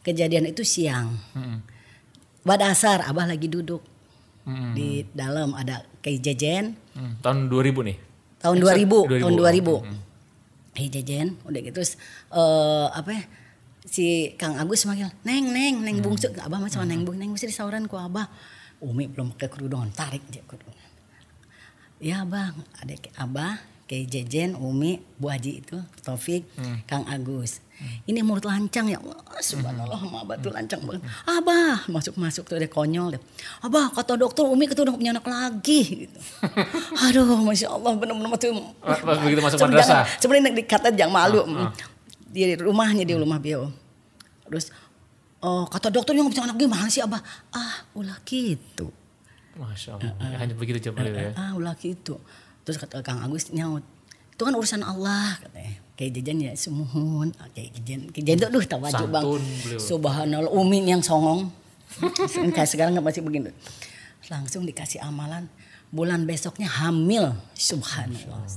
kejadian 0.00 0.48
itu 0.48 0.64
siang 0.64 1.20
Hmm. 1.36 1.60
pada 2.42 2.72
asar 2.72 3.04
abah 3.04 3.28
lagi 3.28 3.44
duduk 3.46 3.84
Hmm. 4.40 4.72
di 4.72 5.04
dalam 5.12 5.52
ada 5.52 5.84
kayak 6.00 6.20
jejen 6.22 6.64
Hmm. 6.96 7.20
Tahun 7.20 7.46
2000 7.46 7.84
nih. 7.84 7.96
Tahun 8.40 8.56
2000, 8.58 8.88
2000. 9.06 9.20
tahun 9.20 9.34
2000 9.36 9.76
Hmm. 9.80 9.98
Hei 10.70 10.86
jejen 10.86 11.36
udah 11.42 11.60
gitu 11.60 11.76
terus 11.76 11.98
eh, 12.30 12.86
apa 12.90 13.10
ya, 13.10 13.22
si 13.82 14.06
Kang 14.34 14.54
Agus 14.54 14.84
manggil 14.84 15.10
neng 15.22 15.50
neng 15.50 15.82
neng 15.82 15.96
bungsu. 15.98 16.30
Abah 16.32 16.58
macam 16.58 16.82
neng 16.82 17.02
bungsu 17.02 17.18
neng 17.18 17.30
bungsu 17.30 17.44
di 17.44 17.52
sauran 17.52 17.84
ku 17.84 17.94
abah. 17.94 18.30
Umi 18.80 19.04
belum 19.06 19.34
pakai 19.34 19.50
kerudungan 19.50 19.92
tarik 19.92 20.24
dia 20.26 20.40
kerudungan 20.42 20.78
ya 22.00 22.24
bang 22.24 22.56
ada 22.74 22.96
ke- 22.96 23.12
abah 23.14 23.60
kayak 23.84 24.08
jejen 24.08 24.56
Umi 24.56 25.04
Bu 25.14 25.28
Haji 25.28 25.60
itu 25.60 25.76
Taufik 26.00 26.48
Kang 26.86 27.04
Agus 27.04 27.60
ini 28.04 28.20
mulut 28.20 28.44
lancang 28.44 28.86
ya 28.86 29.00
Wah, 29.00 29.16
subhanallah 29.40 29.96
sama 29.96 30.22
abah 30.22 30.36
tuh 30.36 30.52
lancang 30.52 30.80
banget 30.84 31.00
abah 31.24 31.88
masuk 31.88 32.14
masuk 32.16 32.44
tuh 32.44 32.60
ada 32.60 32.68
konyol 32.68 33.16
deh 33.16 33.22
abah 33.64 33.88
kata 33.92 34.14
dokter 34.14 34.44
Umi 34.44 34.68
itu 34.68 34.80
udah 34.80 34.92
punya 34.92 35.10
anak 35.12 35.24
lagi 35.24 36.06
gitu 36.06 36.18
aduh 37.08 37.40
masya 37.40 37.72
Allah 37.72 37.96
benar-benar 37.96 38.36
tuh 38.36 38.52
Pas 38.80 39.18
begitu 39.22 39.40
masuk 39.40 39.58
madrasah. 39.62 40.04
Sebenarnya 40.18 40.52
dikata 40.56 40.88
jangan 40.92 41.12
malu. 41.14 41.40
Ah, 41.56 41.72
Di 42.30 42.54
rumahnya 42.56 43.02
di 43.02 43.14
rumah 43.14 43.38
beliau. 43.40 43.70
Terus 44.46 44.70
oh 45.40 45.64
kata 45.66 45.88
dokter 45.88 46.14
yang 46.14 46.28
bisa 46.28 46.44
anak 46.44 46.58
gimana 46.58 46.86
sih 46.90 47.00
abah? 47.00 47.20
Ah 47.50 47.86
ulah 47.96 48.18
gitu. 48.26 48.90
Masya 49.56 49.98
Allah. 49.98 50.12
Ya, 50.20 50.36
hanya 50.40 50.54
begitu 50.54 50.90
jawab 50.90 51.02
beliau 51.02 51.16
ya. 51.16 51.32
Ah 51.34 51.52
ulah 51.56 51.74
gitu. 51.76 52.18
Terus 52.62 52.76
kata 52.78 53.02
Kang 53.02 53.22
Agus 53.24 53.50
nyaut. 53.50 53.82
Itu 54.34 54.42
kan 54.44 54.54
urusan 54.54 54.82
Allah 54.82 55.36
katanya. 55.40 55.80
Kayak 56.00 56.12
jajan 56.16 56.36
ya 56.40 56.52
semuhun. 56.54 57.28
Ah, 57.36 57.44
Kayak 57.52 57.76
jajan. 57.76 57.98
Jajan 58.08 58.36
tuh 58.38 58.48
aduh 58.48 58.64
tawaju 58.64 59.04
bang. 59.06 59.24
Beliau. 59.28 59.76
Subhanallah 59.78 60.48
Umi 60.50 60.80
yang 60.82 61.04
songong. 61.04 61.52
Kayak 62.56 62.64
sekarang 62.66 62.96
nggak 62.96 63.04
masih 63.04 63.20
begini. 63.20 63.52
Langsung 64.26 64.64
dikasih 64.64 65.04
amalan. 65.04 65.44
Bulan 65.90 66.24
besoknya 66.24 66.72
hamil. 66.72 67.36
Subhanallah. 67.52 68.48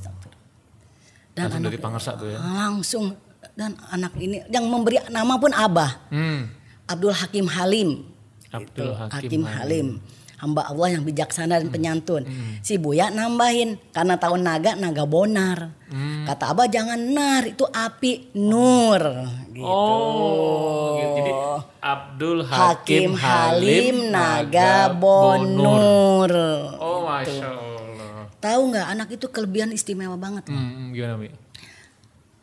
Dan 1.33 1.43
Langsung 1.43 1.62
dari 1.62 1.75
anak- 1.75 1.83
Pangersa 1.83 2.12
tuh 2.13 2.27
ya. 2.29 2.39
langsung 2.39 3.05
dan 3.53 3.75
anak 3.89 4.15
ini 4.15 4.39
yang 4.47 4.63
memberi 4.63 5.03
nama 5.09 5.35
pun 5.35 5.51
Abah 5.51 6.07
Hmm. 6.07 6.47
Abdul 6.85 7.12
Hakim 7.12 7.45
Halim 7.45 8.07
Abdul 8.47 8.88
Gitu, 8.88 9.09
Hakim 9.12 9.43
Halim. 9.43 9.88
Hamba 10.36 10.66
Allah 10.66 10.92
yang 10.92 11.04
bijaksana 11.04 11.56
dan 11.56 11.70
penyantun 11.70 12.24
Hmm. 12.24 12.60
si 12.60 12.75
Buya 12.75 13.08
nambahin 13.08 13.80
karena 13.90 14.16
tahun 14.16 14.42
naga 14.42 14.74
naga 14.74 15.04
bonar 15.04 15.72
Hmm. 15.88 16.25
kata 16.25 16.52
Abah 16.52 16.68
jangan 16.68 17.00
nar 17.08 17.46
itu 17.46 17.63
api 17.63 18.34
nur 18.34 19.02
gitu 19.50 19.63
Oh, 19.63 20.96
gitu. 20.96 21.10
jadi 21.16 21.32
Abdul 21.80 22.40
Hakim, 22.42 23.12
Hakim 23.12 23.12
Halim 23.16 23.96
Naga 24.10 24.90
Bonur 24.90 26.32
Oh, 26.75 27.04
masya 27.04 27.48
Allah. 27.48 28.25
tahu 28.38 28.62
nggak 28.70 28.88
anak 28.90 29.08
itu 29.12 29.25
kelebihan 29.28 29.70
istimewa 29.70 30.16
banget 30.16 30.48
Hmm, 30.48 30.92
gimana 30.92 31.16
Mi? 31.16 31.30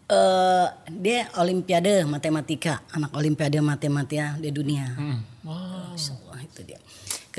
eh 0.07 0.67
dia 0.91 1.31
olimpiade 1.37 2.03
matematika, 2.03 2.83
anak 2.91 3.15
olimpiade 3.15 3.59
matematika 3.61 4.35
di 4.37 4.51
dunia. 4.51 4.91
Hmm. 4.93 5.23
Wah. 5.43 5.95
Masya 5.95 6.13
Allah, 6.21 6.39
itu 6.43 6.61
dia. 6.65 6.79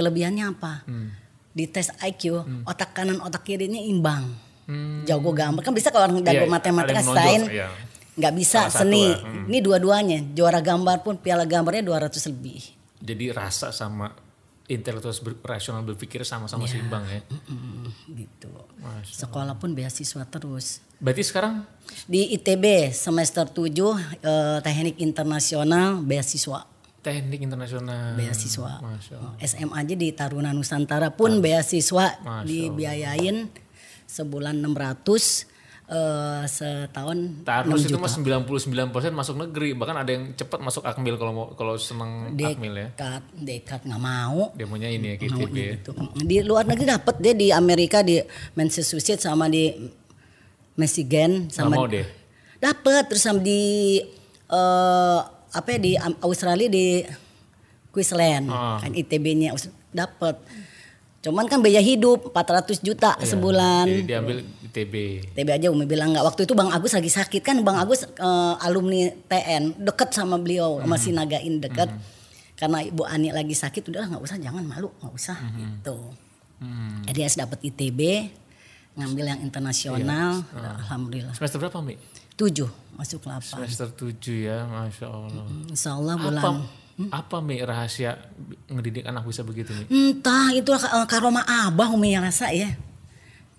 Kelebihannya 0.02 0.46
apa? 0.50 0.82
Hmm. 0.90 1.14
Di 1.52 1.70
tes 1.70 1.94
IQ, 2.02 2.42
otak 2.66 2.92
kanan 2.92 3.22
otak 3.22 3.46
kirinya 3.46 3.78
imbang. 3.78 4.34
Hmm. 4.66 5.06
Jago 5.06 5.30
gambar 5.30 5.62
kan 5.62 5.72
bisa 5.72 5.94
kalau 5.94 6.10
orang 6.10 6.20
Iya, 6.20 6.28
jago 6.34 6.44
ada 6.44 6.54
matematika 6.54 6.98
yang 6.98 7.06
menonjol, 7.06 7.22
sains 7.22 7.46
iya. 7.52 7.68
nggak 8.12 8.34
bisa 8.34 8.60
Salah 8.66 8.72
satu 8.72 8.82
seni. 8.88 9.06
lah, 9.06 9.20
hmm. 9.20 9.46
Ini 9.52 9.58
dua-duanya 9.60 10.18
juara 10.32 10.60
gambar 10.60 10.98
pun 11.02 11.14
piala 11.16 11.44
gambarnya 11.44 11.84
200 11.84 12.32
lebih. 12.32 12.62
Jadi 12.98 13.26
rasa 13.30 13.70
sama 13.70 14.10
intelektual 14.66 15.12
ber- 15.20 15.44
rasional 15.44 15.84
berpikir 15.84 16.24
sama-sama 16.24 16.64
seimbang 16.64 17.04
ya. 17.04 17.20
Gitu. 18.08 18.48
Masya. 18.80 19.28
Sekolah 19.28 19.60
pun 19.60 19.76
beasiswa 19.76 20.24
terus. 20.26 20.80
Berarti 20.98 21.24
sekarang 21.26 21.68
Di 22.08 22.32
ITB 22.32 22.96
semester 22.96 23.44
7 23.44 23.68
eh, 23.68 24.58
teknik 24.64 24.96
internasional 25.04 26.00
beasiswa. 26.00 26.64
Teknik 27.02 27.42
internasional. 27.42 28.14
beasiswa 28.14 28.78
Masya 28.80 29.14
Allah. 29.16 29.34
SMA 29.42 29.76
aja 29.76 29.96
di 29.96 30.10
Taruna 30.12 30.52
Nusantara 30.52 31.10
pun 31.10 31.38
beasiswa 31.40 32.16
Masya 32.16 32.46
dibiayain 32.46 33.50
sebulan 34.06 34.60
600 34.60 35.50
eh, 35.88 36.44
setahun 36.46 37.18
Tarus 37.42 37.82
6 37.82 37.90
itu 37.90 37.98
mah 37.98 38.12
99% 38.86 38.88
masuk 39.12 39.36
negeri, 39.38 39.74
bahkan 39.74 39.98
ada 39.98 40.08
yang 40.10 40.32
cepat 40.32 40.60
masuk 40.60 40.84
akmil 40.84 41.16
kalau 41.16 41.32
mau 41.32 41.46
kalau 41.52 41.76
seneng 41.76 42.32
akmil 42.32 42.72
ya. 42.72 42.88
dekat 42.92 43.24
dekat 43.34 43.82
nggak 43.84 44.00
mau 44.00 44.54
Dia 44.54 44.66
maunya 44.66 44.88
ini 44.88 45.08
ya 45.12 45.16
ya. 45.18 45.74
gitu. 45.76 45.92
di 46.22 46.38
luar 46.42 46.64
negeri 46.64 46.86
dapat 46.88 47.16
dia 47.18 47.34
di 47.34 47.50
Amerika 47.50 48.00
di 48.02 48.22
Massachusetts 48.54 49.24
sama 49.24 49.48
di 49.48 49.74
Michigan 50.74 51.48
Nggak 51.48 51.56
sama 51.58 51.74
mau 51.74 51.86
deh. 51.86 52.06
dapat 52.58 53.04
terus 53.08 53.22
sama 53.22 53.40
di 53.40 54.00
eh, 54.48 55.20
apa 55.52 55.68
ya 55.70 55.80
di 55.80 55.92
Australia 56.20 56.68
di 56.68 57.04
Queensland 57.90 58.48
Ah. 58.48 58.80
kan 58.80 58.92
ITB-nya 58.92 59.52
dapat 59.92 60.40
cuman 61.22 61.46
kan 61.46 61.60
biaya 61.60 61.78
hidup 61.80 62.32
400 62.32 62.82
juta 62.82 63.14
sebulan 63.22 63.86
Iya, 63.86 63.94
Jadi 63.94 64.08
diambil 64.08 64.38
ITB. 64.64 64.94
ITB 65.30 65.50
aja 65.52 65.68
Umi 65.70 65.86
bilang 65.86 66.10
nggak 66.10 66.26
waktu 66.26 66.42
itu 66.44 66.56
Bang 66.56 66.72
Agus 66.72 66.92
lagi 66.92 67.08
sakit 67.08 67.42
kan 67.42 67.62
Bang 67.62 67.78
Agus 67.78 68.04
eh, 68.04 68.54
alumni 68.60 69.12
TN 69.22 69.78
deket 69.78 70.10
sama 70.12 70.36
beliau 70.36 70.80
Hmm. 70.80 70.88
masih 70.88 71.12
nagain 71.12 71.60
deket 71.60 71.92
karena 72.56 72.82
Ibu 72.84 73.04
Ani 73.04 73.30
lagi 73.30 73.54
sakit 73.54 73.86
udahlah 73.86 74.08
nggak 74.08 74.24
usah 74.24 74.38
jangan 74.38 74.64
malu 74.64 74.90
nggak 74.98 75.14
usah 75.14 75.38
gitu 75.54 75.98
Hmm. 76.58 77.02
jadi 77.04 77.26
saya 77.26 77.46
dapat 77.46 77.60
ITB 77.64 78.00
ngambil 78.94 79.26
yang 79.28 79.42
internasional 79.42 80.42
Iya. 80.42 80.56
Ah. 80.56 80.78
alhamdulillah 80.80 81.34
Semester 81.34 81.60
berapa, 81.60 81.80
Mi? 81.80 81.96
Tujuh 82.42 82.70
masuk 82.94 83.22
delapan 83.22 83.62
Semester 83.62 83.88
7 84.10 84.18
ya, 84.44 84.58
Masya 84.64 85.08
Allah. 85.08 85.46
Insya 85.68 85.90
Allah 85.94 86.14
bulan 86.16 86.42
Apa, 86.42 86.52
apa 87.14 87.38
Mi 87.40 87.58
rahasia 87.58 88.18
ngedidik 88.68 89.04
anak 89.04 89.24
bisa 89.24 89.42
begitu, 89.42 89.72
Mi? 89.72 89.86
entah 89.88 90.50
itu 90.52 90.70
uh, 90.70 91.06
karoma 91.06 91.42
abah 91.42 91.90
umi 91.90 92.12
yang 92.12 92.22
rasa 92.22 92.50
ya 92.50 92.74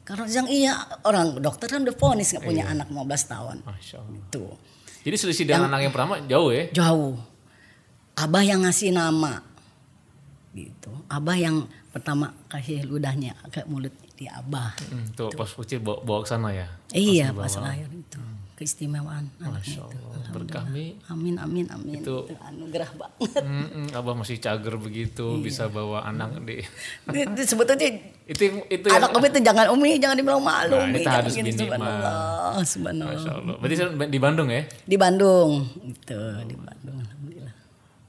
karena 0.02 0.26
yang 0.26 0.46
iya 0.46 0.74
orang 1.00 1.38
dokter 1.38 1.66
kan 1.68 1.80
udah 1.80 1.94
vonis 1.94 2.30
nggak 2.30 2.42
punya 2.42 2.64
Iya. 2.64 2.74
anak 2.74 2.90
15 2.90 3.06
tahun 3.28 3.56
Masya 3.62 3.96
Allah. 3.96 4.22
tuh 4.28 4.50
Jadi 5.02 5.16
selisih 5.16 5.44
dengan 5.44 5.66
anak 5.68 5.80
yang 5.80 5.92
pertama 5.92 6.18
jauh 6.22 6.50
ya? 6.50 6.66
jauh 6.70 7.14
abah 8.14 8.42
yang 8.42 8.60
ngasih 8.60 8.90
nama 8.90 9.42
gitu 10.52 10.90
abah 11.06 11.34
yang 11.34 11.56
pertama 11.88 12.30
kasih 12.46 12.82
ludahnya 12.82 13.32
ke 13.48 13.64
mulut 13.64 13.90
di 14.12 14.26
abah 14.26 14.76
Hmm, 14.84 15.06
tuh 15.12 15.32
pas 15.32 15.48
kecil 15.48 15.80
bawa, 15.80 15.98
bawa 16.00 16.18
ke 16.20 16.28
sana 16.28 16.48
ya? 16.50 16.66
iya 16.90 17.30
dibawa. 17.30 17.42
pas 17.42 17.54
lahir 17.58 17.88
itu 17.88 18.20
keistimewaan 18.62 19.26
Masya 19.36 19.82
Allah. 19.82 20.22
Berkah, 20.30 20.64
Mi. 20.64 20.94
amin 21.04 21.34
amin 21.36 21.66
amin 21.68 21.98
Itu- 21.98 22.24
itu 22.24 22.38
anugerah 22.38 22.88
banget 22.94 23.42
Mm-mm, 23.42 23.90
abah 23.92 24.14
masih 24.14 24.38
cager 24.38 24.74
begitu, 24.76 25.26
bisa 25.36 25.66
bawa 25.66 26.06
anak 26.06 26.38
di... 26.40 26.62
Itu 27.10 27.42
sebetulnya 27.44 27.90
itu 28.24 28.38
yang, 28.40 28.56
itu 28.66 28.86
yang, 28.86 29.02
anak 29.02 29.10
umi 29.12 29.26
itu 29.28 29.40
jangan 29.40 29.66
umi 29.68 29.90
jangan 29.98 30.14
dibilang 30.14 30.40
malu 30.40 30.72
Nah, 30.72 30.86
umi 30.86 30.98
jangan 31.00 31.18
harus 31.20 31.34
gini, 31.34 31.50
minimal. 31.50 31.66
subhanallah 31.68 32.14
subhanallah 32.64 33.12
Masya 33.12 33.32
Allah. 33.34 33.54
Berarti 33.58 33.74
di 34.06 34.18
Bandung 34.18 34.48
ya? 34.48 34.62
di 34.64 34.96
Bandung 34.96 35.50
itu 35.82 36.20
di 36.44 36.56
Bandung 36.56 36.96
alhamdulillah 36.98 37.54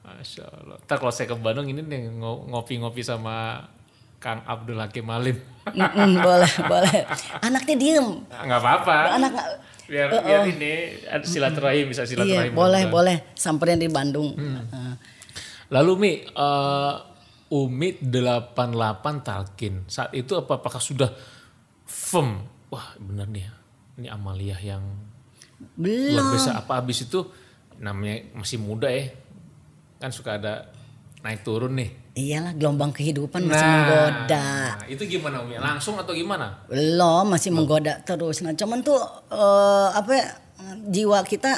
Masya 0.06 0.44
Allah. 0.46 0.78
Ntar 0.80 0.96
kalau 0.96 1.12
saya 1.12 1.28
ke 1.28 1.36
Bandung 1.36 1.66
ini 1.66 1.82
nih 1.82 2.14
ngo- 2.14 2.46
ngopi-ngopi 2.48 3.02
sama 3.02 3.66
Kang 4.16 4.40
Abdul 4.42 4.80
Hakim 4.80 5.04
Malim. 5.04 5.36
Mm-mm, 5.66 6.12
boleh 6.18 6.54
boleh 6.64 6.98
anaknya 7.46 7.76
diem 7.76 8.08
Nggak 8.24 8.60
apa-apa. 8.62 8.96
anak 9.14 9.32
Biar, 9.94 10.10
biar 10.10 10.42
ini 10.50 10.74
ada 11.06 11.22
silaturahim 11.22 11.86
bisa 11.94 12.02
iya 12.02 12.10
silaturahim. 12.10 12.58
boleh 12.58 12.84
berdua. 12.90 12.96
boleh 12.98 13.18
samperin 13.38 13.78
di 13.78 13.90
Bandung 13.94 14.34
Heeh. 14.34 14.94
Lalu 15.74 15.92
Mi, 15.98 16.12
eh, 16.22 16.94
Umi 17.54 17.90
88 18.02 19.22
talkin. 19.26 19.86
Saat 19.86 20.14
itu 20.18 20.34
apa 20.34 20.58
apakah 20.58 20.82
sudah 20.82 21.10
firm? 21.86 22.46
Wah 22.74 22.98
bener 22.98 23.30
nih, 23.30 23.46
ini 24.02 24.10
Amalia 24.10 24.58
yang 24.58 24.82
belum 25.78 26.18
luar 26.18 26.34
biasa. 26.34 26.58
Apa 26.58 26.82
habis 26.82 27.06
itu 27.06 27.26
namanya 27.78 28.34
masih 28.34 28.58
muda 28.58 28.90
ya? 28.90 29.14
Kan 30.02 30.10
suka 30.10 30.42
ada 30.42 30.74
naik 31.22 31.46
turun 31.46 31.78
nih. 31.78 31.94
Iyalah 32.14 32.54
gelombang 32.54 32.94
kehidupan 32.94 33.42
masih 33.50 33.66
menggoda 33.66 34.78
nah, 34.78 34.86
itu 34.86 35.04
gimana 35.10 35.42
Umi? 35.42 35.58
Langsung 35.58 35.98
atau 35.98 36.14
gimana? 36.14 36.62
belum 36.70 37.26
masih 37.34 37.50
menggoda 37.50 38.06
terus 38.06 38.46
nah 38.46 38.54
cuman 38.54 38.86
tuh 38.86 39.02
eh, 39.34 39.88
apa 39.98 40.12
ya, 40.14 40.28
jiwa 40.94 41.26
kita 41.26 41.58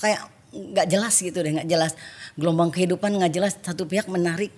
kayak 0.00 0.24
nggak 0.50 0.86
jelas 0.90 1.14
gitu 1.20 1.38
deh 1.44 1.52
nggak 1.52 1.68
jelas 1.68 1.92
gelombang 2.34 2.72
kehidupan 2.74 3.12
nggak 3.20 3.32
jelas 3.32 3.52
satu 3.60 3.86
pihak 3.86 4.10
menarik 4.10 4.50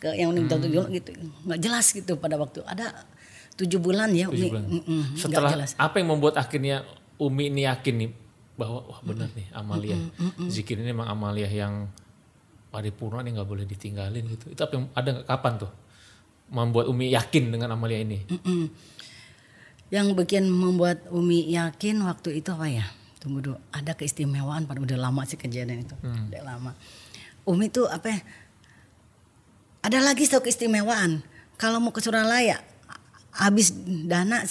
ke 0.00 0.12
yang 0.16 0.32
hmm. 0.32 0.48
gitu 0.92 1.10
nggak 1.48 1.60
jelas 1.60 1.86
gitu 1.92 2.16
pada 2.16 2.38
waktu 2.40 2.64
ada 2.64 3.04
tujuh 3.58 3.80
bulan 3.82 4.08
ya 4.16 4.32
Umi 4.32 4.48
bulan. 4.48 4.64
Mm 4.64 4.80
-mm, 4.80 5.02
setelah 5.18 5.52
jelas. 5.52 5.76
apa 5.76 6.00
yang 6.00 6.08
membuat 6.16 6.40
akhirnya 6.40 6.86
Umi 7.20 7.52
ini 7.52 7.68
yakin 7.68 7.94
nih 8.00 8.10
bahwa 8.56 8.80
wah 8.88 9.00
benar 9.04 9.28
mm 9.28 9.36
-mm. 9.36 9.40
nih 9.40 9.46
Amalia 9.52 9.96
mm 9.96 10.08
-mm, 10.16 10.30
mm 10.40 10.48
zikir 10.48 10.76
ini 10.80 10.92
memang 10.96 11.08
Amalia 11.12 11.48
yang 11.48 11.88
paripurna 12.70 13.26
nih 13.26 13.34
nggak 13.34 13.48
boleh 13.50 13.66
ditinggalin 13.66 14.24
gitu. 14.30 14.46
Itu 14.54 14.60
apa 14.62 14.72
yang 14.78 14.86
ada 14.94 15.08
gak, 15.20 15.26
kapan 15.26 15.52
tuh? 15.66 15.70
Membuat 16.50 16.86
Umi 16.90 17.10
yakin 17.10 17.50
dengan 17.50 17.74
Amalia 17.74 18.00
ini? 18.02 18.22
Mm 18.26 18.40
-mm. 18.40 18.62
yang 19.90 20.14
bikin 20.14 20.46
membuat 20.46 21.02
Umi 21.10 21.50
yakin 21.50 21.98
waktu 22.06 22.38
itu 22.38 22.54
apa 22.54 22.70
ya? 22.70 22.86
Tunggu 23.18 23.42
dulu. 23.42 23.58
Ada 23.74 23.98
keistimewaan 23.98 24.70
pada 24.70 24.78
udah 24.78 24.98
lama 24.98 25.26
sih 25.26 25.34
kejadian 25.34 25.82
itu. 25.82 25.98
Hmm. 25.98 26.30
udah 26.30 26.42
lama. 26.46 26.72
Umi 27.44 27.66
tuh 27.74 27.90
apa 27.90 28.06
ya, 28.06 28.18
ada 29.82 29.98
lagi 29.98 30.24
satu 30.24 30.46
keistimewaan. 30.46 31.26
Kalau 31.58 31.82
mau 31.82 31.90
ke 31.92 32.00
Suralaya 32.00 32.62
habis 33.34 33.74
dana 34.06 34.42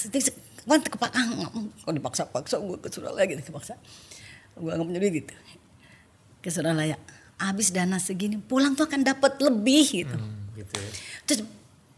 kan 0.69 0.85
kepakang 0.85 1.27
kok 1.81 1.93
dipaksa-paksa 1.97 2.61
gue 2.61 2.77
ke 2.77 2.89
Suralaya 2.93 3.25
gitu 3.25 3.41
kepaksa. 3.49 3.79
Gue 4.59 4.69
nggak 4.75 4.85
punya 4.85 4.99
gitu. 5.07 5.33
Ke 6.43 6.51
Suralaya 6.51 6.99
habis 7.39 7.71
dana 7.71 7.97
segini 7.97 8.37
pulang 8.37 8.75
tuh 8.75 8.85
akan 8.85 9.01
dapat 9.01 9.39
lebih 9.39 10.05
gitu, 10.05 10.17
hmm, 10.19 10.59
gitu 10.59 10.73
ya. 10.75 10.89
terus 11.23 11.39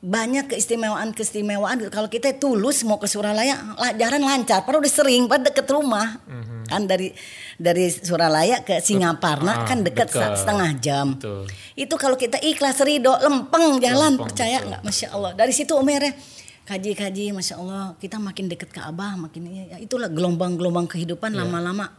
banyak 0.02 0.50
keistimewaan-keistimewaan 0.50 1.94
kalau 1.94 2.10
kita 2.10 2.34
tulus 2.34 2.82
mau 2.82 2.98
ke 2.98 3.06
Suralaya 3.06 3.78
jalan 3.94 4.26
lancar. 4.26 4.66
Padahal 4.66 4.82
udah 4.82 4.90
sering 4.90 5.30
pada 5.30 5.54
deket 5.54 5.70
rumah. 5.70 6.18
Mm-hmm. 6.26 6.60
kan 6.66 6.88
dari 6.90 7.14
dari 7.62 7.86
Suralaya 7.92 8.66
ke 8.66 8.82
Singaparna 8.82 9.62
ah, 9.62 9.68
kan 9.70 9.86
deket, 9.86 10.10
deket. 10.10 10.42
setengah 10.42 10.72
jam. 10.82 11.14
Betul. 11.14 11.46
itu 11.78 11.96
kalau 12.02 12.18
kita 12.18 12.42
ikhlas 12.42 12.82
ridho 12.82 13.14
lempeng 13.22 13.78
jalan 13.78 14.18
lempeng, 14.18 14.26
percaya 14.26 14.58
nggak? 14.66 14.82
Masya 14.82 15.08
Allah. 15.14 15.32
Dari 15.38 15.54
situ 15.54 15.78
Umere 15.78 16.18
kaji-kaji 16.62 17.36
masya 17.36 17.60
Allah 17.60 17.98
kita 18.00 18.22
makin 18.22 18.48
deket 18.48 18.70
ke 18.72 18.80
Abah 18.80 19.18
makin 19.18 19.50
ya, 19.50 19.78
itulah 19.82 20.08
gelombang-gelombang 20.08 20.88
kehidupan 20.88 21.34
iya. 21.34 21.44
lama-lama 21.44 21.90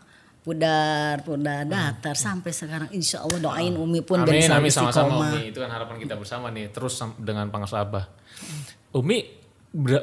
pudar 0.42 1.22
pudar 1.22 1.62
datar 1.62 2.18
hmm. 2.18 2.24
sampai 2.26 2.50
sekarang 2.50 2.90
insya 2.90 3.22
Allah 3.22 3.38
doain 3.38 3.78
Umi 3.78 4.02
pun 4.02 4.22
amin, 4.22 4.26
dari 4.26 4.42
amin 4.50 4.72
sama-sama 4.74 5.30
Umi. 5.30 5.54
Itu 5.54 5.62
kan 5.62 5.70
harapan 5.70 5.96
kita 6.02 6.18
bersama 6.18 6.50
nih 6.50 6.74
terus 6.74 6.98
dengan 7.22 7.46
pangkas 7.46 7.78
Abah. 7.78 8.10
Umi 8.98 9.22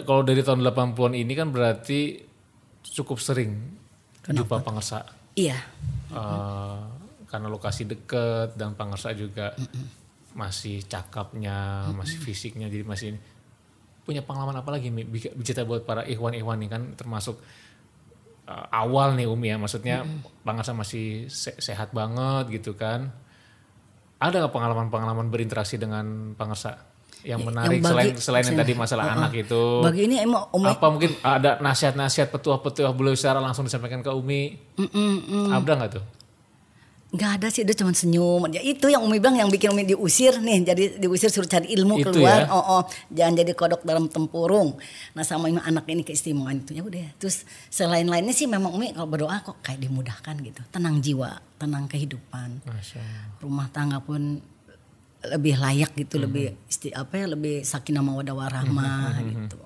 kalau 0.07 0.23
dari 0.23 0.41
tahun 0.41 0.63
80-an 0.63 1.13
ini 1.13 1.33
kan 1.35 1.51
berarti 1.51 2.23
cukup 2.81 3.19
sering 3.21 3.77
Kenapa? 4.23 4.57
jumpa 4.57 4.65
pangsa 4.65 5.05
iya. 5.37 5.59
Uh, 6.09 6.81
karena 7.29 7.45
lokasi 7.51 7.85
deket 7.85 8.57
dan 8.57 8.73
pangsa 8.73 9.13
juga 9.13 9.53
mm 9.53 9.67
-mm. 9.69 9.85
masih 10.33 10.81
cakapnya 10.89 11.85
mm 11.85 11.87
-mm. 11.91 11.95
masih 11.99 12.17
fisiknya 12.17 12.67
jadi 12.71 12.87
masih 12.87 13.05
ini. 13.13 13.19
Punya 14.07 14.25
pengalaman 14.25 14.57
apa 14.57 14.73
lagi 14.73 14.89
Mi? 14.89 15.05
Bicara 15.05 15.67
buat 15.69 15.85
para 15.85 16.01
ikhwan-ikhwan 16.01 16.57
ini 16.57 16.67
kan 16.71 16.81
termasuk 16.97 17.37
uh, 18.49 18.65
awal 18.73 19.13
nih 19.13 19.29
Umi 19.29 19.53
ya, 19.53 19.57
maksudnya 19.61 20.01
mm-hmm. 20.01 20.41
Bangsa 20.41 20.73
masih 20.73 21.29
se 21.29 21.53
sehat 21.61 21.93
banget 21.93 22.49
gitu 22.49 22.73
kan. 22.73 23.13
Ada 24.19 24.49
pengalaman-pengalaman 24.51 25.29
berinteraksi 25.29 25.77
dengan 25.77 26.33
Bangsa 26.33 26.89
yang 27.23 27.43
menarik 27.43 27.79
yang 27.79 27.83
bagi, 27.83 27.91
selain 27.91 28.13
selain 28.15 28.45
yang 28.47 28.59
tadi 28.63 28.73
masalah 28.75 29.05
uh, 29.05 29.15
anak 29.15 29.31
itu? 29.37 29.63
Bagi 29.85 30.01
ini 30.09 30.15
emang 30.19 30.49
Umi 30.55 30.67
apa 30.71 30.87
mungkin 30.89 31.11
ada 31.21 31.59
nasihat-nasihat 31.61 32.33
petuah-petuah 32.33 32.91
boleh 32.95 33.15
secara 33.15 33.39
langsung 33.43 33.67
disampaikan 33.67 34.01
ke 34.01 34.11
Umi? 34.11 34.57
Mm 34.75 34.89
-mm, 34.89 35.13
mm. 35.27 35.47
Ada 35.53 35.71
nggak 35.77 35.91
tuh? 35.99 36.05
Nggak 37.09 37.31
ada 37.41 37.47
sih 37.49 37.65
dia 37.65 37.73
cuma 37.73 37.89
senyum 37.89 38.45
ya 38.53 38.61
itu 38.61 38.85
yang 38.85 39.01
Umi 39.01 39.17
bilang 39.17 39.33
yang 39.33 39.49
bikin 39.49 39.73
Umi 39.73 39.81
diusir 39.81 40.37
nih 40.37 40.61
jadi 40.61 40.83
diusir 41.01 41.33
suruh 41.33 41.49
cari 41.49 41.73
ilmu 41.73 41.97
itu 41.97 42.13
keluar 42.13 42.45
ya? 42.45 42.53
oh, 42.53 42.63
oh 42.77 42.81
jangan 43.09 43.33
jadi 43.41 43.51
kodok 43.57 43.81
dalam 43.81 44.05
tempurung 44.05 44.77
nah 45.17 45.25
sama 45.25 45.49
anak 45.49 45.89
ini 45.89 46.05
keistimewaan 46.05 46.61
itu 46.61 46.77
ya 46.77 46.85
udah 46.85 47.09
terus 47.17 47.49
selain 47.73 48.05
lainnya 48.05 48.29
sih 48.29 48.45
memang 48.45 48.77
Umi 48.77 48.93
kalau 48.93 49.09
berdoa 49.09 49.41
kok 49.41 49.57
kayak 49.65 49.89
dimudahkan 49.89 50.37
gitu 50.37 50.61
tenang 50.69 51.01
jiwa 51.01 51.41
tenang 51.57 51.89
kehidupan 51.89 52.61
Masya. 52.69 53.01
rumah 53.41 53.65
tangga 53.73 53.97
pun 54.05 54.37
lebih 55.25 55.57
layak 55.57 55.97
gitu 55.97 56.21
hmm. 56.21 56.23
lebih 56.29 56.45
isti 56.69 56.93
apa 56.93 57.25
ya 57.25 57.25
lebih 57.25 57.65
sakinah 57.65 58.05
mawadah 58.05 58.37
warahmah 58.37 59.17
hmm. 59.17 59.29
gitu 59.33 59.59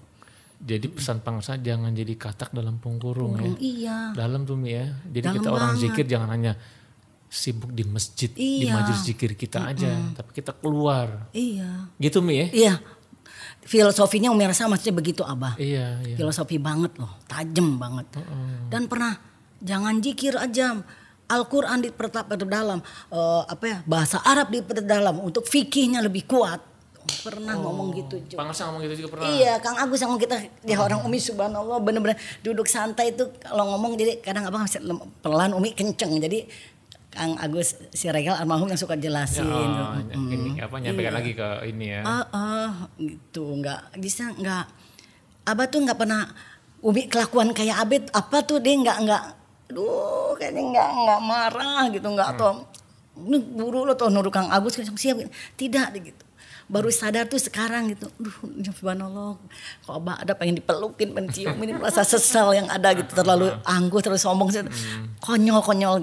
jadi 0.64 0.88
pesan 0.88 1.20
pangsa 1.20 1.60
jangan 1.60 1.92
jadi 1.92 2.16
katak 2.16 2.56
dalam 2.56 2.80
pungkurung 2.80 3.36
ya. 3.36 3.52
Iya. 3.60 3.98
Dalam 4.16 4.48
tuh 4.48 4.56
ya. 4.64 4.96
Jadi 5.12 5.28
dalam 5.28 5.36
kita 5.36 5.50
orang 5.52 5.76
zikir 5.76 6.08
jangan 6.08 6.32
hanya 6.32 6.56
sibuk 7.34 7.74
di 7.74 7.82
masjid 7.82 8.30
iya. 8.38 8.62
di 8.62 8.66
majelis 8.70 9.02
zikir 9.02 9.34
kita 9.34 9.58
mm 9.58 9.66
-hmm. 9.66 9.74
aja 9.74 9.92
tapi 10.22 10.32
kita 10.38 10.54
keluar 10.54 11.34
iya 11.34 11.90
gitu 11.98 12.22
mi 12.22 12.46
ya 12.46 12.48
iya 12.54 12.74
filosofinya 13.66 14.30
Umi 14.30 14.46
rasa 14.46 14.70
maksudnya 14.70 14.94
begitu 14.94 15.26
abah 15.26 15.58
iya, 15.58 15.98
iya. 16.06 16.14
filosofi 16.14 16.62
banget 16.62 16.94
loh 17.02 17.18
tajam 17.26 17.82
banget 17.82 18.06
uh 18.14 18.22
-uh. 18.22 18.70
dan 18.70 18.86
pernah 18.86 19.18
jangan 19.58 19.98
zikir 19.98 20.38
aja 20.38 20.78
Al-Quran 21.24 21.82
dalam 22.46 22.84
uh, 23.10 23.44
apa 23.50 23.66
ya 23.66 23.78
bahasa 23.88 24.22
Arab 24.22 24.54
dalam 24.86 25.24
untuk 25.24 25.50
fikihnya 25.50 26.04
lebih 26.04 26.30
kuat 26.30 26.62
pernah 27.04 27.56
oh, 27.60 27.68
ngomong 27.68 27.88
gitu 28.00 28.16
juga. 28.24 28.40
Pangas 28.40 28.64
ngomong 28.64 28.82
gitu 28.88 28.96
juga 29.04 29.10
pernah. 29.16 29.28
Iya, 29.28 29.54
Kang 29.60 29.76
Agus 29.76 30.00
yang 30.00 30.16
kita 30.16 30.40
dia 30.64 30.78
oh. 30.80 30.88
orang 30.88 31.04
Umi 31.04 31.20
subhanallah 31.20 31.80
bener-bener 31.84 32.16
duduk 32.40 32.68
santai 32.68 33.12
itu 33.12 33.28
kalau 33.44 33.76
ngomong 33.76 34.00
jadi 34.00 34.24
kadang 34.24 34.48
abang 34.48 34.64
pelan 35.20 35.52
Umi 35.52 35.76
kenceng 35.76 36.16
jadi 36.20 36.48
Kang 37.14 37.38
Agus 37.38 37.78
Siregal 37.94 38.42
almarhum 38.42 38.66
yang 38.68 38.82
suka 38.82 38.98
jelasin. 38.98 39.46
Ya, 39.46 39.54
oh, 39.54 39.94
hmm. 40.02 40.34
ini 40.34 40.50
apa 40.58 40.76
nyampaikan 40.82 41.14
iya. 41.14 41.20
lagi 41.22 41.32
ke 41.38 41.48
ini 41.70 41.86
ya. 41.94 42.02
Ah, 42.02 42.10
uh, 42.10 42.26
uh, 42.34 42.72
gitu 42.98 43.46
nggak 43.62 44.02
bisa 44.02 44.34
nggak. 44.34 44.66
Abah 45.46 45.66
tuh 45.70 45.86
nggak 45.86 46.00
pernah 46.02 46.26
Umi 46.84 47.08
kelakuan 47.08 47.56
kayak 47.56 47.80
Abid 47.80 48.04
apa 48.12 48.44
tuh 48.44 48.58
dia 48.60 48.76
nggak 48.76 48.98
nggak. 49.06 49.24
Duh 49.72 50.36
kayaknya 50.36 50.62
nggak 50.74 50.90
nggak 51.06 51.22
marah 51.22 51.82
gitu 51.94 52.08
nggak 52.10 52.28
hmm. 52.34 52.36
atau 52.36 52.50
ini 53.14 53.38
buru 53.38 53.86
lo 53.86 53.94
tuh 53.94 54.10
nurut 54.10 54.34
Kang 54.34 54.50
Agus 54.50 54.74
kan 54.74 54.90
siap 54.98 55.22
tidak 55.54 55.94
gitu 56.02 56.24
baru 56.72 56.90
sadar 56.90 57.28
tuh 57.28 57.38
sekarang 57.38 57.92
gitu 57.92 58.08
duh 58.18 58.34
subhanallah 58.72 59.36
kok 59.84 59.94
abah 59.94 60.24
ada 60.24 60.32
pengen 60.32 60.64
dipelukin 60.64 61.12
mencium 61.12 61.60
ini 61.60 61.76
merasa 61.76 62.08
sesal 62.08 62.56
yang 62.56 62.72
ada 62.72 62.96
gitu 62.96 63.12
terlalu 63.12 63.52
angguh 63.68 64.00
terus 64.00 64.24
sombong 64.24 64.48
hmm. 64.50 65.20
konyol 65.20 65.60
konyol 65.60 66.00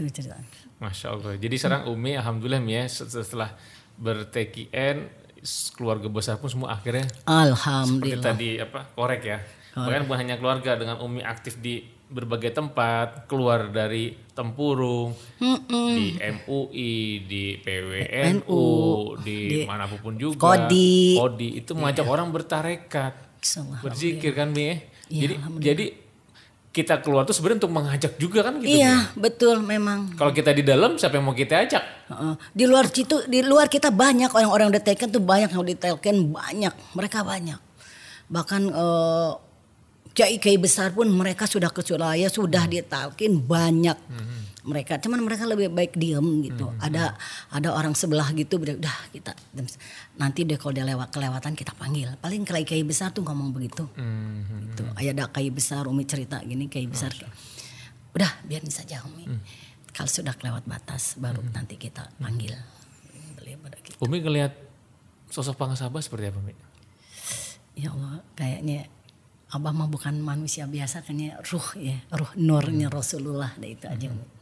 gitu 0.00 0.08
itu 0.08 0.24
cerita. 0.24 0.40
Masya 0.80 1.06
Allah. 1.12 1.36
Jadi 1.36 1.54
sekarang 1.60 1.92
Umi 1.92 2.16
alhamdulillah 2.16 2.64
ya 2.64 2.88
setelah 2.88 3.52
berTKN 4.00 5.20
keluarga 5.76 6.08
besar 6.08 6.40
pun 6.40 6.48
semua 6.48 6.72
akhirnya 6.72 7.04
alhamdulillah. 7.28 8.24
Seperti 8.24 8.32
tadi 8.32 8.48
apa 8.56 8.80
korek 8.96 9.22
ya. 9.24 9.38
Bahkan 9.76 10.08
bukan 10.08 10.18
hanya 10.18 10.36
keluarga 10.40 10.74
dengan 10.80 10.98
Umi 11.04 11.20
aktif 11.20 11.60
di 11.60 12.00
berbagai 12.10 12.50
tempat, 12.50 13.30
keluar 13.30 13.70
dari 13.70 14.10
tempurung, 14.34 15.14
Mm-mm. 15.38 15.94
di 15.94 16.18
MUI, 16.18 17.22
di 17.22 17.44
PWNU, 17.62 18.50
NU, 18.50 18.64
di, 19.22 19.38
di 19.46 19.58
mana 19.62 19.86
pun 19.86 20.18
juga, 20.18 20.58
Kodi, 20.58 21.14
Kodi 21.14 21.62
itu 21.62 21.70
mengajak 21.78 22.02
yeah. 22.02 22.14
orang 22.18 22.34
bertarekat, 22.34 23.14
berzikir 23.78 24.34
kan 24.34 24.50
Mi. 24.50 24.74
Ya, 25.06 25.26
jadi 25.26 25.34
jadi 25.62 25.84
kita 26.70 27.02
keluar 27.02 27.26
tuh 27.26 27.34
sebenarnya 27.34 27.66
untuk 27.66 27.74
mengajak 27.74 28.12
juga 28.14 28.46
kan 28.46 28.62
gitu. 28.62 28.70
Iya, 28.78 29.10
ya? 29.10 29.18
betul 29.18 29.58
memang. 29.58 30.14
Kalau 30.14 30.30
kita 30.30 30.54
di 30.54 30.62
dalam 30.62 30.94
siapa 30.94 31.18
yang 31.18 31.26
mau 31.26 31.34
kita 31.34 31.66
ajak? 31.66 31.82
Uh, 32.06 32.34
di 32.54 32.64
luar 32.66 32.86
situ 32.86 33.26
di 33.26 33.42
luar 33.42 33.66
kita 33.66 33.90
banyak 33.90 34.30
orang-orang 34.30 34.70
udah 34.78 34.82
taken 34.82 35.10
tuh 35.10 35.22
banyak 35.22 35.50
yang 35.50 35.62
udah 35.66 35.78
taken 35.78 36.16
banyak, 36.30 36.74
mereka 36.94 37.26
banyak. 37.26 37.58
Bahkan 38.30 38.62
uh, 38.70 39.34
kiai 40.14 40.38
kiai 40.38 40.58
besar 40.62 40.94
pun 40.94 41.10
mereka 41.10 41.50
sudah 41.50 41.74
ke 41.74 41.82
Surabaya 41.82 42.30
sudah 42.30 42.70
ditalkin 42.70 43.42
banyak. 43.42 43.98
Hmm 44.06 44.49
mereka 44.64 45.00
cuman 45.00 45.24
mereka 45.24 45.48
lebih 45.48 45.72
baik 45.72 45.96
diem 45.96 46.44
gitu 46.44 46.68
hmm. 46.68 46.84
ada 46.84 47.16
ada 47.48 47.68
orang 47.72 47.96
sebelah 47.96 48.28
gitu 48.36 48.60
udah 48.60 48.96
kita 49.12 49.32
nanti 50.20 50.44
deh 50.44 50.60
kalau 50.60 50.76
dia 50.76 50.84
lewat 50.84 51.08
kelewatan 51.08 51.56
kita 51.56 51.72
panggil 51.72 52.12
paling 52.20 52.44
kiai 52.44 52.64
kiai 52.68 52.84
besar 52.84 53.08
tuh 53.14 53.24
ngomong 53.24 53.56
begitu 53.56 53.88
hmm. 53.96 54.76
itu 54.76 54.84
ayah 55.00 55.12
ada 55.16 55.24
kiai 55.32 55.48
besar 55.48 55.88
umi 55.88 56.04
cerita 56.04 56.44
gini 56.44 56.68
kiai 56.68 56.84
besar 56.84 57.12
Masya. 57.12 57.28
udah 58.20 58.30
biarin 58.44 58.72
saja 58.72 59.00
umi 59.08 59.24
hmm. 59.24 59.40
kalau 59.96 60.10
sudah 60.10 60.36
kelewat 60.36 60.68
batas 60.68 61.16
baru 61.16 61.40
hmm. 61.40 61.52
nanti 61.56 61.80
kita 61.80 62.04
panggil 62.20 62.52
gitu. 63.80 63.96
umi 64.04 64.20
ngelihat 64.20 64.52
sosok 65.32 65.56
pengasabah 65.56 66.04
seperti 66.04 66.28
apa 66.28 66.38
umi 66.40 66.54
ya 67.80 67.96
Allah 67.96 68.20
kayaknya 68.36 68.88
Abah 69.50 69.74
mah 69.74 69.90
bukan 69.90 70.14
manusia 70.22 70.62
biasa 70.70 71.02
kayaknya 71.02 71.42
ruh 71.50 71.74
ya 71.74 71.98
ruh 72.14 72.30
nurnya 72.38 72.86
hmm. 72.86 72.94
Rasulullah 72.94 73.50
itu 73.58 73.82
aja 73.88 74.06
hmm 74.06 74.39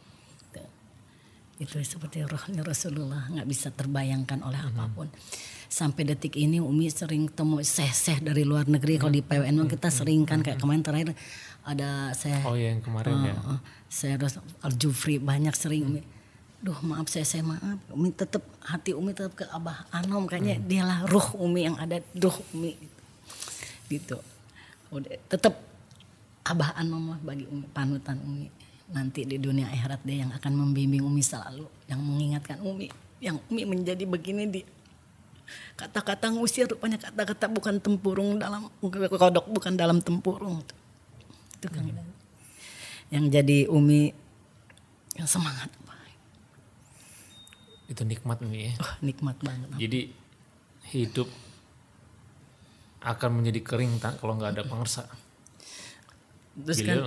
itu 1.59 1.83
seperti 1.83 2.23
rohnya 2.23 2.63
Rasulullah 2.63 3.27
nggak 3.27 3.49
bisa 3.51 3.75
terbayangkan 3.75 4.47
oleh 4.47 4.63
mm-hmm. 4.63 4.79
apa 4.79 4.85
pun 4.95 5.09
sampai 5.69 6.03
detik 6.07 6.39
ini 6.39 6.63
Umi 6.63 6.87
sering 6.89 7.29
temu 7.29 7.59
seh-seh 7.61 8.23
dari 8.23 8.47
luar 8.47 8.71
negeri 8.71 8.97
mm-hmm. 8.97 9.03
kalau 9.03 9.13
di 9.13 9.23
PWN 9.27 9.55
mm-hmm. 9.59 9.73
kita 9.75 9.89
sering 9.91 10.23
kan 10.23 10.41
kayak 10.41 10.63
kemarin 10.63 10.83
terakhir 10.87 11.09
ada 11.67 12.15
saya 12.15 12.41
oh 12.47 12.55
yang 12.55 12.79
kemarin 12.79 13.13
uh, 13.13 13.27
ya 13.27 13.35
uh, 13.43 13.61
saya 13.91 14.15
Al 14.63 14.73
Jufri 14.79 15.19
banyak 15.19 15.53
sering 15.53 15.85
Umi 15.85 16.03
Duh 16.59 16.75
maaf 16.83 17.07
saya 17.07 17.23
saya 17.23 17.47
maaf. 17.47 17.79
Umi 17.95 18.11
tetap 18.11 18.43
hati 18.67 18.91
Umi 18.91 19.15
tetap 19.15 19.39
ke 19.39 19.47
Abah 19.47 19.87
Anom 19.95 20.27
kayaknya 20.27 20.59
dialah 20.59 21.07
ruh 21.07 21.39
Umi 21.39 21.71
yang 21.71 21.79
ada 21.79 22.03
ruh 22.19 22.35
Umi 22.51 22.75
gitu. 23.87 24.19
gitu. 24.19 24.19
Tetap 25.31 25.55
Abah 26.43 26.75
Anom 26.75 27.15
lah 27.15 27.21
bagi 27.23 27.47
Umi 27.47 27.63
panutan 27.71 28.19
Umi. 28.27 28.51
Nanti 28.89 29.29
di 29.29 29.37
dunia 29.37 29.69
akhirat 29.69 30.01
dia 30.05 30.25
yang 30.25 30.33
akan 30.33 30.53
membimbing 30.57 31.05
Umi 31.05 31.21
selalu, 31.21 31.69
yang 31.89 32.01
mengingatkan 32.01 32.61
Umi, 32.65 32.89
yang 33.21 33.37
Umi 33.53 33.69
menjadi 33.69 34.05
begini 34.09 34.49
di 34.49 34.61
kata-kata 35.77 36.29
ngusir 36.29 36.69
rupanya 36.69 37.01
kata-kata 37.01 37.49
bukan 37.49 37.81
tempurung 37.81 38.37
dalam 38.37 38.69
kodok 38.85 39.49
bukan 39.49 39.81
dalam 39.81 39.97
tempurung 40.05 40.61
itu 41.57 41.67
kan 41.73 41.89
yang 43.09 43.33
jadi 43.33 43.65
Umi 43.73 44.13
yang 45.17 45.25
semangat 45.25 45.73
Itu 47.89 48.05
nikmat 48.05 48.45
nih 48.45 48.69
ya. 48.69 48.73
Wah, 48.85 48.95
nikmat 49.01 49.37
banget. 49.41 49.69
Jadi 49.81 50.01
hidup 50.93 51.29
akan 53.01 53.41
menjadi 53.41 53.61
kering 53.65 53.97
tak 53.97 54.21
kalau 54.21 54.37
nggak 54.37 54.61
ada 54.61 54.63
pengersa. 54.69 55.09
Terus 56.59 56.85
Gila. 56.85 56.93
kan 56.93 56.99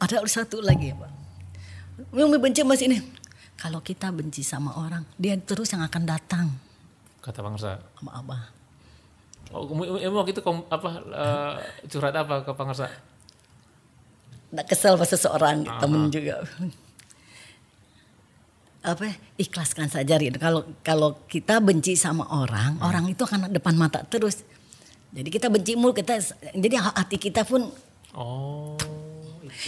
ada 0.00 0.24
satu 0.24 0.64
lagi 0.64 0.90
ya 0.90 0.96
Pak. 0.96 1.21
Umi 2.10 2.38
benci 2.42 2.66
mas 2.66 2.82
ini. 2.82 2.98
Kalau 3.54 3.78
kita 3.78 4.10
benci 4.10 4.42
sama 4.42 4.74
orang, 4.74 5.06
dia 5.14 5.38
terus 5.38 5.70
yang 5.70 5.86
akan 5.86 6.02
datang 6.02 6.46
Kata 7.22 7.38
pengersa. 7.38 7.78
sama 7.94 8.10
Abah. 8.18 8.42
Oh, 9.54 9.70
Umi, 9.70 9.86
Umi 9.86 10.02
waktu 10.10 10.34
itu 10.34 10.42
kom- 10.42 10.66
apa 10.66 10.88
eh, 10.98 11.54
curhat 11.86 12.16
apa 12.16 12.42
ke 12.42 12.50
pengersa? 12.50 12.90
Nggak 14.50 14.66
kesel 14.66 14.98
sama 14.98 15.06
seseorang, 15.06 15.56
temen 15.78 16.10
juga. 16.10 16.42
Apa 18.82 19.06
ya, 19.06 19.14
ikhlaskan 19.38 19.86
saja 19.86 20.18
Rin. 20.18 20.34
Kalau 20.42 20.66
kalau 20.82 21.14
kita 21.30 21.62
benci 21.62 21.94
sama 21.94 22.26
orang, 22.26 22.82
orang 22.82 23.06
itu 23.06 23.22
akan 23.22 23.46
depan 23.48 23.78
mata 23.78 24.02
terus. 24.02 24.42
Jadi 25.14 25.28
kita 25.30 25.46
benci 25.46 25.78
mulu 25.78 25.94
kita 25.94 26.18
jadi 26.56 26.82
hati 26.82 27.20
kita 27.20 27.46
pun 27.46 27.70
Oh, 28.12 28.76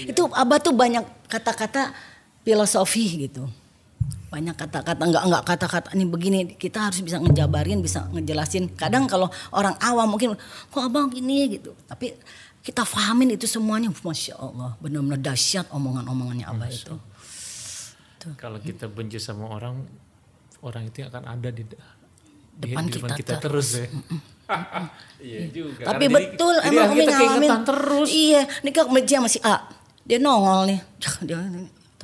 Itu 0.00 0.28
Abah 0.34 0.60
tuh 0.60 0.72
banyak 0.76 1.00
kata-kata 1.30 1.94
filosofi 2.44 3.26
gitu. 3.26 3.48
Banyak 4.28 4.54
kata-kata 4.59 5.00
enggak 5.00 5.24
enggak 5.24 5.42
kata-kata 5.46 5.88
ini 5.94 6.04
begini 6.04 6.38
kita 6.59 6.90
harus 6.90 7.00
bisa 7.00 7.18
ngejabarin, 7.22 7.80
bisa 7.80 8.07
ngejelasin. 8.12 8.68
Kadang 8.76 9.09
kalau 9.09 9.30
orang 9.54 9.74
awam 9.80 10.14
mungkin 10.14 10.37
kok 10.68 10.83
Abang 10.83 11.09
gini 11.09 11.59
gitu. 11.59 11.72
Tapi 11.88 12.12
kita 12.64 12.85
fahamin 12.85 13.37
itu 13.37 13.44
semuanya 13.44 13.92
Masya 13.92 14.40
Allah 14.40 14.72
benar-benar 14.80 15.20
dahsyat 15.20 15.68
omongan-omongannya 15.72 16.48
Abah 16.48 16.68
itu. 16.68 16.96
kalau 18.40 18.57
kita 18.57 18.88
benci 18.88 19.20
sama 19.20 19.52
orang, 19.52 19.85
orang 20.64 20.88
itu 20.88 21.04
akan 21.04 21.28
ada 21.28 21.52
di, 21.52 21.61
Depan 22.57 22.88
di 22.88 22.96
depan 22.96 23.11
kita 23.12 23.37
kita, 23.37 23.42
terus 23.42 23.68
ya. 23.83 23.87
Iya 25.24 25.40
juga. 25.52 25.83
Tapi 25.88 26.04
Karena 26.09 26.16
betul 26.20 26.54
jadi 26.57 26.68
emang 26.68 26.88
Umi 26.92 26.98
kita 27.00 27.12
ngalamin. 27.16 27.50
terus. 27.64 28.09
Iya, 28.12 28.42
ini 28.61 28.70
kan 28.76 28.85
meja 28.92 29.16
masih 29.20 29.40
A. 29.40 29.57
Dia 30.04 30.18
nongol 30.20 30.61
nih. 30.68 30.80
Dia 31.28 31.37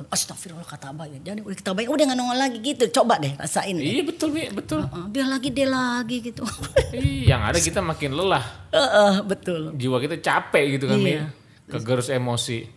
Astagfirullah 0.07 0.63
kata 0.63 0.89
Abah 0.89 1.05
ya. 1.05 1.19
Jadi 1.21 1.41
udah 1.41 1.53
kita 1.53 1.71
bayang 1.71 1.91
udah 1.91 2.05
nggak 2.07 2.17
nongol 2.17 2.37
lagi 2.37 2.57
gitu. 2.59 2.83
Coba 2.91 3.17
deh 3.17 3.35
rasain. 3.35 3.73
deh. 3.73 3.83
Iya 3.83 4.01
betul 4.01 4.29
Mi, 4.31 4.47
betul. 4.47 4.81
Heeh, 4.81 5.05
dia 5.09 5.25
lagi 5.25 5.49
dia 5.49 5.67
lagi 5.67 6.17
gitu. 6.23 6.41
Iya, 6.91 7.23
yang 7.29 7.41
ada 7.41 7.55
kita 7.55 7.79
makin 7.79 8.11
lelah. 8.11 8.43
Heeh, 8.69 9.13
betul. 9.23 9.71
Jiwa 9.73 9.97
kita 9.97 10.17
capek 10.17 10.75
gitu 10.75 10.85
kan 10.85 10.97
Iya. 10.97 11.23
Mi. 11.27 11.39
Kegerus 11.67 12.09
emosi. 12.09 12.67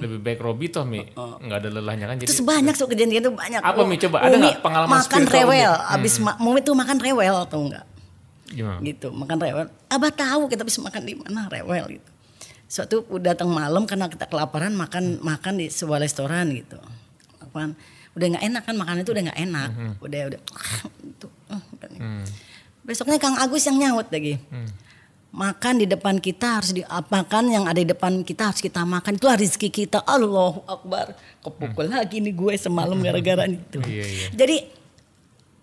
Lebih 0.00 0.18
baik 0.18 0.40
Robi 0.40 0.68
toh 0.68 0.82
Mi. 0.82 1.04
Nggak 1.12 1.58
ada 1.58 1.68
lelahnya 1.70 2.06
kan. 2.06 2.16
Jadi 2.16 2.28
Terus 2.30 2.40
banyak 2.40 2.72
so 2.72 2.86
kejadian 2.86 3.20
itu 3.20 3.30
banyak. 3.30 3.60
Apa, 3.60 3.84
Mi? 3.84 3.96
Coba, 3.96 4.22
ada 4.22 4.32
nggak 4.32 4.60
pengalaman 4.60 4.96
makan 4.96 5.04
spiritual, 5.04 5.28
Mi? 5.28 5.36
rewel, 5.36 5.72
abis 5.92 6.14
ma- 6.18 6.38
Umi 6.38 6.60
tuh 6.60 6.72
makan 6.72 6.96
rewel 6.96 7.34
atau 7.38 7.60
enggak? 7.60 7.84
gimana? 8.48 8.82
Gitu, 8.82 9.08
makan 9.08 9.38
rewel. 9.38 9.66
Abah 9.86 10.10
tahu 10.10 10.48
kita 10.48 10.64
bisa 10.64 10.80
makan 10.80 11.02
di 11.04 11.14
mana 11.14 11.46
rewel 11.46 11.84
gitu. 11.92 12.09
Suatu 12.70 13.02
datang 13.18 13.50
malam 13.50 13.82
karena 13.82 14.06
kita 14.06 14.30
kelaparan 14.30 14.70
makan 14.78 15.18
makan 15.26 15.58
di 15.58 15.66
sebuah 15.66 15.98
restoran 15.98 16.54
gitu. 16.54 16.78
Makan 17.50 17.74
udah 18.14 18.26
nggak 18.30 18.44
enak 18.46 18.62
kan 18.62 18.74
makanan 18.78 19.02
itu 19.02 19.10
udah 19.10 19.24
nggak 19.26 19.40
enak. 19.42 19.70
Udah 19.98 20.20
udah 20.30 20.40
itu. 21.10 21.26
nih. 21.90 21.98
Hmm. 21.98 22.22
Besoknya 22.86 23.18
Kang 23.18 23.34
Agus 23.42 23.66
yang 23.66 23.74
nyaut 23.74 24.06
lagi. 24.06 24.38
Makan 25.34 25.82
di 25.82 25.86
depan 25.90 26.22
kita 26.22 26.62
harus 26.62 26.70
di 26.70 26.86
makan 26.86 27.44
yang 27.50 27.66
ada 27.66 27.82
di 27.82 27.90
depan 27.90 28.22
kita 28.22 28.54
harus 28.54 28.62
kita 28.62 28.86
makan 28.86 29.18
itu 29.18 29.26
rezeki 29.26 29.68
kita. 29.74 29.98
Allahu 30.06 30.62
Akbar. 30.70 31.18
Kepukul 31.42 31.90
lagi 31.90 32.22
nih 32.22 32.38
gue 32.38 32.54
semalam 32.54 33.02
gara-gara 33.06 33.50
itu. 33.50 33.82
Iya, 33.82 34.04
iya. 34.06 34.26
Jadi 34.30 34.56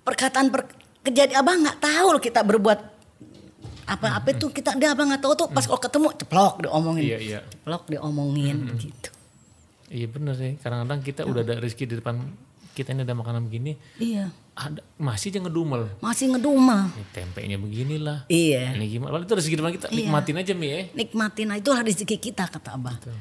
perkataan 0.03 0.51
per, 0.51 0.67
kejadian 1.07 1.39
abang 1.39 1.63
nggak 1.63 1.79
tahu 1.79 2.07
loh 2.15 2.21
kita 2.23 2.43
berbuat 2.43 2.96
apa-apa 3.87 4.35
itu 4.35 4.51
kita 4.51 4.75
dia 4.75 4.91
abang 4.91 5.07
nggak 5.07 5.23
tahu 5.23 5.33
tuh 5.33 5.47
pas 5.47 5.63
kalau 5.63 5.79
ketemu 5.79 6.07
ceplok 6.19 6.53
diomongin. 6.67 7.03
Iya, 7.07 7.17
iya. 7.23 7.39
Ceplok 7.47 7.83
diomongin 7.87 8.57
gitu. 8.75 9.09
Iya 9.87 10.07
bener 10.11 10.35
sih. 10.35 10.59
Kadang-kadang 10.59 10.99
kita 10.99 11.23
udah 11.23 11.41
ada 11.47 11.55
rezeki 11.63 11.83
di 11.87 11.95
depan 12.03 12.19
kita 12.75 12.93
ini 12.93 13.01
ada 13.07 13.15
makanan 13.17 13.47
begini. 13.47 13.73
Iya. 13.97 14.29
Ada, 14.53 14.81
masih 15.01 15.33
aja 15.33 15.39
ngedumel. 15.47 15.89
Masih 15.97 16.29
ngedumel. 16.29 16.93
Ini 16.93 17.05
tempenya 17.09 17.57
beginilah. 17.57 18.19
Iya. 18.29 18.77
Ini 18.77 18.85
gimana? 18.85 19.17
Padahal 19.17 19.25
itu 19.25 19.35
rezeki 19.39 19.55
depan 19.57 19.71
kita. 19.73 19.87
Nikmatin 19.89 20.35
aja 20.37 20.53
Mi 20.53 20.67
ya. 20.69 20.79
nikmatin 20.93 21.45
nah, 21.49 21.57
itulah 21.57 21.81
rezeki 21.81 22.17
kita 22.19 22.45
kata 22.45 22.77
abah 22.77 22.97
Itu, 23.01 23.13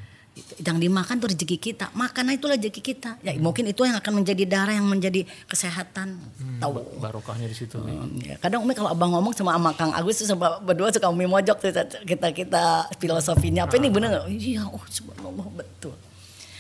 yang 0.61 0.77
dimakan 0.77 1.17
tuh 1.17 1.33
rezeki 1.33 1.57
kita. 1.57 1.89
Makan 1.97 2.37
itulah 2.37 2.61
rezeki 2.61 2.83
kita. 2.85 3.17
Ya 3.25 3.33
mungkin 3.41 3.65
itu 3.65 3.81
yang 3.89 3.97
akan 3.97 4.21
menjadi 4.21 4.45
darah 4.45 4.75
yang 4.77 4.85
menjadi 4.85 5.25
kesehatan. 5.49 6.21
Tahu. 6.61 7.01
Barokahnya 7.01 7.49
di 7.49 7.57
situ. 7.57 7.81
Hmm, 7.81 8.21
ya. 8.21 8.37
kadang 8.37 8.61
umi 8.61 8.77
kalau 8.77 8.93
abang 8.93 9.17
ngomong 9.17 9.33
sama 9.33 9.57
sama 9.57 9.73
kang 9.73 9.93
Agus 9.97 10.21
tuh 10.21 10.29
sama 10.29 10.61
berdua 10.61 10.93
suka 10.93 11.09
umi 11.09 11.25
mojok 11.25 11.57
tuh 11.57 11.73
kita 12.05 12.37
kita 12.37 12.65
filosofinya. 13.01 13.65
Apa 13.65 13.81
ini 13.81 13.89
bener 13.89 14.13
nggak? 14.13 14.25
Iya 14.29 14.69
oh 14.69 14.85
subhanallah 14.93 15.49
betul. 15.57 15.97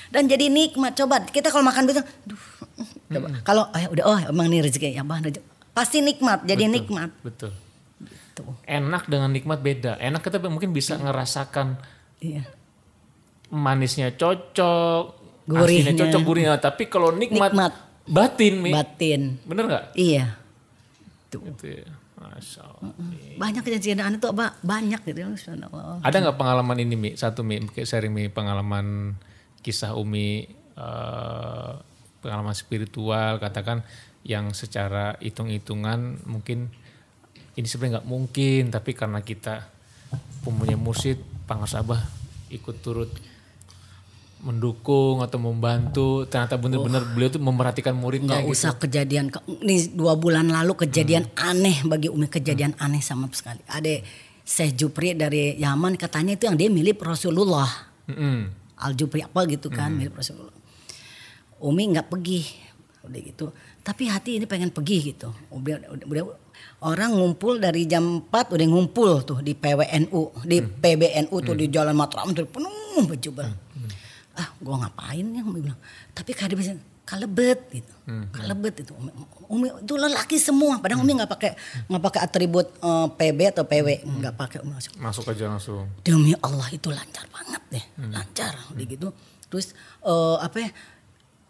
Dan 0.08 0.24
jadi 0.24 0.48
nikmat 0.48 0.96
coba 0.96 1.28
kita 1.28 1.52
kalau 1.52 1.66
makan 1.68 1.84
betul 1.84 2.04
duh, 2.24 2.40
coba. 3.12 3.28
Kalau 3.44 3.62
oh, 3.68 3.78
ya 3.80 3.88
udah 3.92 4.04
oh 4.08 4.18
emang 4.32 4.48
ini 4.48 4.64
rezeki 4.64 4.96
ya 4.96 5.04
rezeki. 5.04 5.44
pasti 5.76 6.00
nikmat 6.00 6.48
jadi 6.48 6.64
nikmat. 6.72 7.12
Betul. 7.20 7.52
tuh 8.32 8.56
Enak 8.64 9.08
dengan 9.08 9.28
nikmat 9.32 9.60
beda. 9.60 10.00
Enak 10.00 10.24
kita 10.24 10.40
mungkin 10.48 10.72
bisa 10.72 10.96
ngerasakan 10.96 11.76
iya 12.24 12.55
manisnya 13.50 14.10
cocok, 14.14 15.02
Gurihnya. 15.46 15.92
asinnya 15.94 15.94
cocok, 16.06 16.20
gurihnya. 16.26 16.54
Tapi 16.58 16.90
kalau 16.90 17.14
nikmat, 17.14 17.54
Nikmat. 17.54 17.72
batin, 18.06 18.54
Mi. 18.58 18.70
batin 18.74 19.38
Bener 19.46 19.64
nggak? 19.66 19.84
iya 19.94 20.34
tuh 21.30 21.42
Gitu 21.42 21.82
ya. 21.82 21.86
Masya 22.16 22.64
Allah. 22.64 22.96
banyak 23.36 23.60
kejadian 23.60 24.16
itu 24.16 24.24
apa 24.24 24.56
banyak 24.64 25.04
gitu 25.04 25.20
subhanallah 25.36 26.00
Ada 26.00 26.16
nggak 26.24 26.38
pengalaman 26.40 26.78
ini 26.80 26.94
Mi? 26.96 27.10
Satu 27.12 27.44
Mi, 27.44 27.60
kayak 27.60 27.84
sharing 27.86 28.10
Mi 28.10 28.32
pengalaman 28.32 29.14
kisah 29.60 29.92
Umi, 29.94 30.48
eh, 30.74 31.72
pengalaman 32.22 32.54
spiritual, 32.56 33.36
katakan 33.36 33.84
yang 34.24 34.50
secara 34.56 35.14
hitung-hitungan 35.20 36.24
mungkin 36.24 36.72
ini 37.54 37.66
sebenarnya 37.68 38.00
nggak 38.00 38.08
mungkin, 38.08 38.62
tapi 38.72 38.90
karena 38.96 39.20
kita 39.20 39.68
mempunyai 40.42 40.78
mursyid, 40.78 41.20
Pangas 41.46 41.76
Abah 41.76 42.00
ikut 42.48 42.80
turut 42.80 43.10
mendukung 44.46 45.26
atau 45.26 45.42
membantu, 45.42 46.22
ternyata 46.30 46.54
benar-benar 46.54 47.02
beliau 47.10 47.34
tuh 47.34 47.42
memperhatikan 47.42 47.98
muridnya. 47.98 48.38
nggak 48.38 48.46
gitu. 48.46 48.54
usah 48.54 48.72
kejadian 48.78 49.26
ke- 49.34 49.42
ini 49.66 49.90
dua 49.90 50.14
bulan 50.14 50.46
lalu 50.46 50.86
kejadian 50.86 51.26
aneh 51.34 51.82
bagi 51.82 52.06
Umi 52.06 52.30
kejadian 52.30 52.78
aneh 52.78 53.02
sama 53.02 53.26
sekali. 53.34 53.58
Ada 53.66 54.06
Syekh 54.46 54.78
Jupri 54.78 55.18
dari 55.18 55.58
Yaman 55.58 55.98
katanya 55.98 56.38
itu 56.38 56.46
yang 56.46 56.54
dia 56.54 56.70
milik 56.70 57.02
Rasulullah. 57.02 57.66
Mm-mm. 58.06 58.46
Al 58.78 58.94
Jupri 58.94 59.26
apa 59.26 59.42
gitu 59.50 59.66
kan 59.66 59.90
milik 59.90 60.14
Rasulullah. 60.14 60.54
Umi 61.58 61.90
nggak 61.90 62.06
pergi 62.06 62.46
udah 63.02 63.20
gitu. 63.22 63.46
Tapi 63.82 64.06
hati 64.06 64.38
ini 64.38 64.46
pengen 64.46 64.70
pergi 64.70 65.14
gitu. 65.14 65.34
Udah, 65.50 65.78
udah, 65.90 66.06
udah- 66.06 66.38
orang 66.82 67.16
ngumpul 67.16 67.56
dari 67.56 67.88
jam 67.88 68.22
4 68.22 68.54
udah 68.54 68.66
ngumpul 68.68 69.24
tuh 69.24 69.38
di 69.40 69.56
PWNU 69.56 70.44
di 70.44 70.60
PBNU 70.60 71.36
tuh 71.40 71.56
di 71.56 71.66
Jalan 71.72 71.96
Mataram 71.96 72.36
tuh 72.36 72.44
penuh 72.44 72.70
berjubel 73.08 73.48
ah 74.36 74.48
gua 74.60 74.84
ngapain 74.84 75.26
ya? 75.32 75.42
Umi 75.42 75.60
bilang. 75.64 75.80
Tapi 76.12 76.30
dia 76.32 76.56
bilang 76.56 76.80
kalebet 77.06 77.58
gitu. 77.70 77.92
Kalebet 78.34 78.74
itu. 78.82 78.92
Umi, 78.98 79.10
Umi 79.46 79.66
itu 79.78 79.94
lelaki 79.94 80.36
semua. 80.42 80.82
Padahal 80.82 81.06
Umi 81.06 81.14
nggak 81.14 81.30
pakai 81.30 81.52
nggak 81.86 82.02
pakai 82.02 82.20
atribut 82.26 82.66
eh, 82.82 83.06
PB 83.14 83.38
atau 83.54 83.64
PW 83.64 83.88
nggak 84.02 84.34
pakai 84.34 84.58
Umi 84.66 84.74
langsung. 84.74 84.94
Masuk 84.98 85.24
aja 85.30 85.46
langsung. 85.46 85.86
demi 86.02 86.34
Allah 86.42 86.66
itu 86.74 86.90
lancar 86.90 87.24
banget 87.30 87.62
deh. 87.70 87.84
Lancar 88.10 88.52
udah 88.74 88.84
gitu. 88.84 89.08
Terus 89.46 89.70
eh, 90.02 90.36
apa 90.42 90.56
ya 90.58 90.70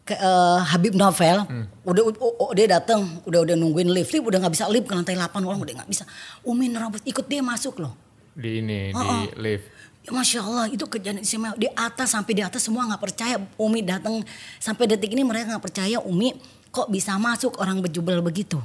ke, 0.07 0.15
eh, 0.15 0.59
Habib 0.71 0.95
Novel 0.95 1.49
udah 1.83 2.03
oh, 2.21 2.35
oh, 2.47 2.51
dia 2.53 2.69
datang 2.69 3.25
udah 3.25 3.41
udah 3.49 3.57
nungguin 3.57 3.89
lift. 3.89 4.13
Lift 4.13 4.29
udah 4.29 4.39
nggak 4.45 4.55
bisa 4.55 4.69
lift 4.69 4.87
ke 4.87 4.95
lantai 4.95 5.17
8 5.17 5.41
orang 5.41 5.57
udah 5.57 5.75
nggak 5.83 5.91
bisa. 5.91 6.05
Umi 6.45 6.69
nerobos 6.69 7.01
ikut 7.09 7.25
dia 7.27 7.41
masuk 7.41 7.81
loh. 7.81 7.97
Di 8.37 8.61
ini, 8.61 8.93
Oh, 8.93 9.01
di 9.01 9.33
lift. 9.41 9.73
Ya, 10.07 10.15
Masya 10.15 10.39
Allah 10.39 10.67
itu 10.71 10.87
kejadian 10.87 11.27
istimewa 11.27 11.59
di 11.59 11.67
atas 11.75 12.15
sampai 12.15 12.33
di 12.39 12.43
atas 12.47 12.63
semua 12.63 12.87
nggak 12.87 13.03
percaya 13.03 13.43
Umi 13.59 13.83
datang 13.83 14.23
sampai 14.63 14.87
detik 14.87 15.11
ini 15.11 15.27
mereka 15.27 15.59
nggak 15.59 15.67
percaya 15.67 15.99
Umi 15.99 16.31
kok 16.71 16.87
bisa 16.87 17.19
masuk 17.19 17.59
orang 17.59 17.83
bejubel 17.83 18.23
begitu? 18.23 18.63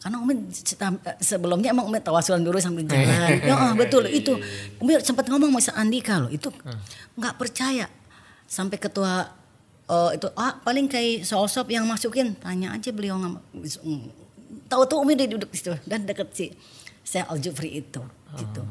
Karena 0.00 0.16
Umi 0.16 0.48
sebelumnya 1.20 1.76
emang 1.76 1.92
Umi 1.92 2.00
tawasulan 2.00 2.40
dulu 2.40 2.56
sambil 2.56 2.88
jalan. 2.88 3.36
ya 3.36 3.52
oh, 3.52 3.72
betul 3.76 4.08
itu. 4.08 4.32
Umi 4.80 4.96
sempat 5.04 5.28
ngomong 5.28 5.52
sama 5.60 5.84
Andika 5.84 6.24
loh 6.24 6.32
itu 6.32 6.48
nggak 7.20 7.36
percaya 7.36 7.84
sampai 8.48 8.80
ketua 8.80 9.28
uh, 9.92 10.10
itu 10.16 10.24
ah 10.40 10.56
paling 10.64 10.88
kayak 10.88 11.28
sosok 11.28 11.68
yang 11.68 11.84
masukin 11.84 12.32
tanya 12.40 12.72
aja 12.72 12.88
beliau 12.96 13.20
nggak 13.20 13.44
tahu 14.72 14.82
tuh 14.88 15.04
Umi 15.04 15.20
duduk 15.20 15.52
di 15.52 15.58
situ 15.60 15.76
dan 15.84 16.08
deket 16.08 16.32
si 16.32 16.48
saya 17.04 17.28
Al 17.28 17.44
Jufri 17.44 17.76
itu 17.76 18.00
gitu. 18.40 18.62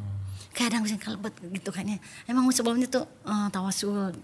Kadang 0.65 0.81
bisa 0.81 0.97
kalbet 0.97 1.37
gitu 1.37 1.69
kayaknya. 1.69 2.01
Emang 2.25 2.49
sebelumnya 2.49 2.89
tuh 2.89 3.05
uh, 3.21 3.45
tawasul. 3.53 4.17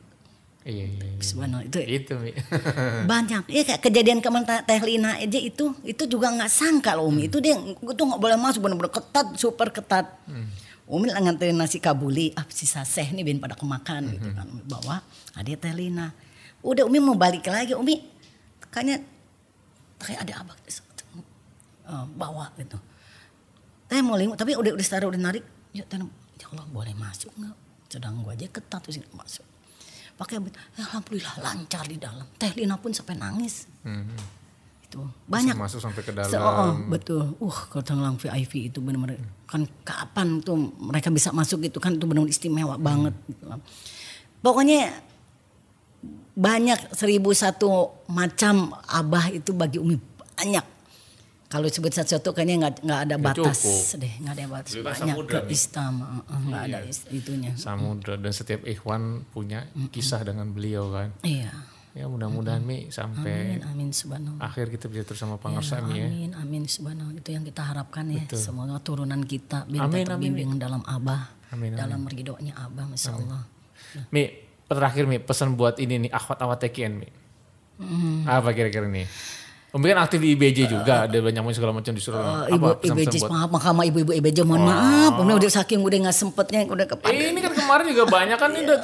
Iya, 0.61 0.85
iya, 0.89 1.05
iya. 1.05 1.21
Subhanallah 1.21 1.65
itu. 1.65 1.77
Itu 1.81 2.13
Mi. 2.21 2.33
banyak. 3.13 3.49
Ya 3.49 3.61
kayak 3.65 3.81
kejadian 3.81 4.21
kemarin 4.21 4.45
Teh 4.65 4.81
Lina 4.81 5.17
aja 5.17 5.39
itu 5.41 5.73
itu 5.85 6.03
juga 6.05 6.29
nggak 6.33 6.49
sangka 6.49 6.97
loh 6.97 7.09
Umi 7.09 7.29
itu 7.29 7.41
dia 7.41 7.57
itu 7.61 8.01
nggak 8.01 8.21
boleh 8.21 8.37
masuk 8.37 8.65
benar-benar 8.65 8.93
ketat 8.93 9.37
super 9.37 9.73
ketat. 9.73 10.05
Umi 10.85 11.09
lah 11.09 11.21
nganterin 11.21 11.57
nasi 11.57 11.81
kabuli 11.81 12.33
ah 12.37 12.45
sisa 12.49 12.85
seh 12.85 13.09
nih 13.09 13.25
bin 13.25 13.37
pada 13.41 13.57
kemakan 13.57 14.17
gitu 14.17 14.29
kan. 14.37 14.45
Umi 14.45 14.61
bawa 14.65 15.01
ada 15.33 15.49
Teh 15.49 15.73
Lina. 15.73 16.13
Udah 16.61 16.85
Umi 16.85 17.01
mau 17.01 17.17
balik 17.17 17.45
lagi 17.49 17.73
Umi. 17.73 17.97
Kayaknya 18.69 19.01
kayak 19.97 20.29
ada 20.29 20.33
abang 20.45 20.57
uh, 21.89 22.05
bawa 22.13 22.53
gitu. 22.61 22.77
Teh 23.89 23.97
mau 24.05 24.13
lingkup 24.13 24.37
tapi 24.37 24.53
udah 24.53 24.77
udah 24.77 24.85
setara 24.85 25.09
udah 25.09 25.17
narik. 25.17 25.41
Ya 25.73 25.89
Teh 25.89 25.97
ya 25.97 26.20
Allah 26.49 26.65
boleh 26.69 26.95
masuk 26.97 27.31
nggak? 27.37 27.57
Sedang 27.91 28.23
gua 28.23 28.33
aja 28.33 28.47
ketat 28.47 28.79
terus 28.81 29.01
masuk. 29.13 29.45
Pakai 30.15 30.37
alhamdulillah 30.77 31.35
lancar 31.41 31.85
di 31.89 31.97
dalam. 31.97 32.25
Teh 32.37 32.53
Lina 32.53 32.77
pun 32.77 32.93
sampai 32.93 33.17
nangis. 33.17 33.67
Hmm. 33.81 34.09
itu 34.91 34.99
banyak. 35.23 35.55
Bisa 35.55 35.63
masuk 35.63 35.79
sampai 35.79 36.01
ke 36.03 36.11
dalam. 36.11 36.27
Se- 36.27 36.35
oh, 36.35 36.51
oh, 36.51 36.73
betul. 36.91 37.23
Uh 37.39 37.57
kalau 37.71 38.11
VIP 38.19 38.67
itu 38.67 38.83
benar-benar 38.83 39.15
kan 39.47 39.63
kapan 39.87 40.43
tuh 40.43 40.59
mereka 40.83 41.07
bisa 41.07 41.31
masuk 41.31 41.63
gitu 41.63 41.79
kan? 41.79 41.95
Itu 41.95 42.03
benar-benar 42.11 42.27
istimewa 42.27 42.75
banget 42.75 43.15
gitu. 43.31 43.47
pokoknya 44.43 44.91
banyak 46.35 46.91
seribu 46.95 47.31
satu 47.35 48.03
macam 48.09 48.75
abah 48.89 49.31
itu 49.31 49.51
bagi 49.53 49.77
umi 49.77 49.99
banyak 50.35 50.65
kalau 51.51 51.67
sebut 51.67 51.91
satu-satu 51.91 52.31
kayaknya 52.31 52.55
nggak 52.57 52.73
nggak 52.81 53.01
ada 53.03 53.15
batas 53.19 53.59
cukup. 53.59 53.99
deh 53.99 54.13
nggak 54.17 54.33
ada 54.33 54.45
batas 54.47 54.71
kan 54.71 54.81
banyak 54.81 55.03
samudra 55.11 55.39
ke 55.41 55.51
uh, 55.51 56.39
nggak 56.41 56.61
ada 56.63 56.79
is- 56.87 57.07
itunya 57.11 57.51
Samudra 57.53 58.15
dan 58.15 58.31
setiap 58.31 58.63
ikhwan 58.63 59.27
punya 59.29 59.67
kisah 59.91 60.23
dengan 60.23 60.47
beliau 60.49 60.87
kan. 60.89 61.11
iya 61.21 61.51
Ya 61.91 62.07
mudah-mudahan 62.07 62.63
Mi 62.63 62.87
sampai 62.87 63.59
amin 63.59 63.67
amin 63.67 63.89
subhanallah 63.91 64.39
akhir 64.39 64.71
kita 64.71 64.87
bisa 64.87 65.03
terus 65.03 65.19
sama 65.19 65.35
Pak 65.35 65.51
Ya, 65.51 65.59
Mi 65.83 65.99
ya. 65.99 66.07
amin, 66.07 66.29
amin, 66.39 66.63
subhanallah. 66.63 67.19
Itu 67.19 67.35
yang 67.35 67.43
kita 67.43 67.67
harapkan 67.67 68.07
ya. 68.07 68.23
Semoga 68.31 68.79
turunan 68.79 69.19
kita 69.27 69.67
minta 69.67 69.91
Amin, 69.91 69.99
amin, 69.99 70.07
terbimbing 70.07 70.49
dalam 70.55 70.79
Abah. 70.87 71.35
Amin, 71.51 71.75
dalam 71.75 72.07
ridhonya 72.07 72.55
Abah, 72.55 72.87
Masya 72.87 73.11
Allah. 73.11 73.43
Mi, 74.07 74.23
terakhir 74.71 75.03
Mi, 75.03 75.19
pesan 75.19 75.59
buat 75.59 75.83
ini 75.83 76.07
nih 76.07 76.11
akhwat 76.15 76.39
awat 76.39 76.63
TKN 76.63 76.93
Mi. 76.95 77.11
Hmm. 77.83 78.23
Apa 78.23 78.55
kira-kira 78.55 78.87
nih? 78.87 79.03
Kan 79.71 79.97
aktif 79.97 80.19
di 80.19 80.35
IBJ 80.35 80.67
juga, 80.67 81.07
ada 81.07 81.17
banyak 81.17 81.39
macam 81.39 81.55
segala 81.55 81.71
macam 81.71 81.95
disuruh. 81.95 82.19
Eh, 82.19 82.27
apa 82.27 82.51
ibu 82.51 82.67
pesan-pesan 82.75 83.07
IBJ, 83.07 83.15
buat? 83.23 83.31
maaf, 83.31 83.49
mahkamah 83.55 83.83
ibu-ibu 83.87 84.11
IBJ, 84.11 84.37
mohon 84.43 84.67
maaf. 84.67 85.11
Udah, 85.17 85.35
udah 85.39 85.47
saking 85.49 85.79
udah 85.79 85.97
nggak 86.03 86.17
sempetnya, 86.17 86.67
udah 86.67 86.85
kepada. 86.85 87.15
Eh, 87.15 87.31
ini 87.31 87.39
kan 87.39 87.55
kemarin 87.55 87.87
juga 87.87 88.03
banyak 88.05 88.35
kan 88.35 88.51
ini 88.51 88.67
udah 88.67 88.79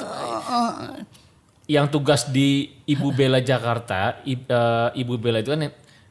yang 1.68 1.92
tugas 1.92 2.32
di 2.32 2.72
Ibu 2.88 3.12
Bella 3.12 3.44
Jakarta, 3.44 4.24
I- 4.24 4.40
eh, 4.40 4.90
Ibu 4.96 5.20
Bella 5.20 5.44
itu 5.44 5.52
kan 5.52 5.68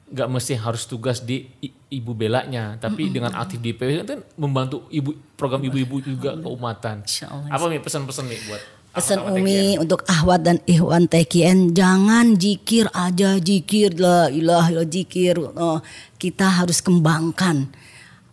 nggak 0.07 0.29
mesti 0.29 0.55
harus 0.55 0.85
tugas 0.85 1.25
di 1.25 1.49
I- 1.59 1.73
Ibu 1.97 2.13
Belanya, 2.13 2.77
tapi 2.77 3.09
dengan 3.09 3.33
aktif 3.33 3.59
di 3.59 3.73
PW 3.73 4.05
kan 4.05 4.21
membantu 4.37 4.85
ibu 4.89 5.17
program 5.33 5.63
ibu-ibu 5.63 6.05
juga 6.05 6.37
keumatan. 6.37 7.01
Apa 7.49 7.65
nih 7.67 7.81
pesan-pesan 7.81 8.29
nih 8.29 8.41
buat 8.45 8.63
Pesan 8.97 9.29
Umi 9.29 9.77
untuk 9.77 10.09
Ahwat 10.09 10.41
dan 10.41 10.57
Ikhwan 10.65 11.05
TKN 11.05 11.77
jangan 11.77 12.33
jikir 12.33 12.89
aja 12.97 13.37
jikir. 13.37 13.93
La 13.93 14.33
ilaha 14.33 14.73
illallah 14.73 14.89
jikir. 14.89 15.37
Oh, 15.37 15.85
kita 16.17 16.49
harus 16.49 16.81
kembangkan. 16.81 17.69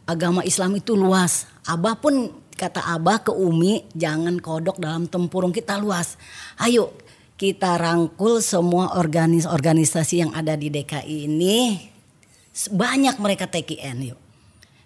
Agama 0.07 0.39
Islam 0.47 0.79
itu 0.79 0.95
luas. 0.95 1.51
Abah 1.67 1.99
pun 1.99 2.31
kata 2.55 2.79
Abah 2.79 3.27
ke 3.27 3.35
Umi 3.35 3.83
jangan 3.91 4.39
kodok 4.39 4.79
dalam 4.79 5.11
tempurung 5.11 5.51
kita 5.51 5.75
luas. 5.83 6.15
Ayo 6.55 6.95
kita 7.35 7.75
rangkul 7.75 8.39
semua 8.39 8.95
organis 8.95 9.43
organisasi 9.43 10.23
yang 10.23 10.31
ada 10.31 10.55
di 10.55 10.71
DKI 10.71 11.27
ini. 11.27 11.75
Banyak 12.71 13.19
mereka 13.19 13.51
TKN 13.51 14.15
yuk. 14.15 14.19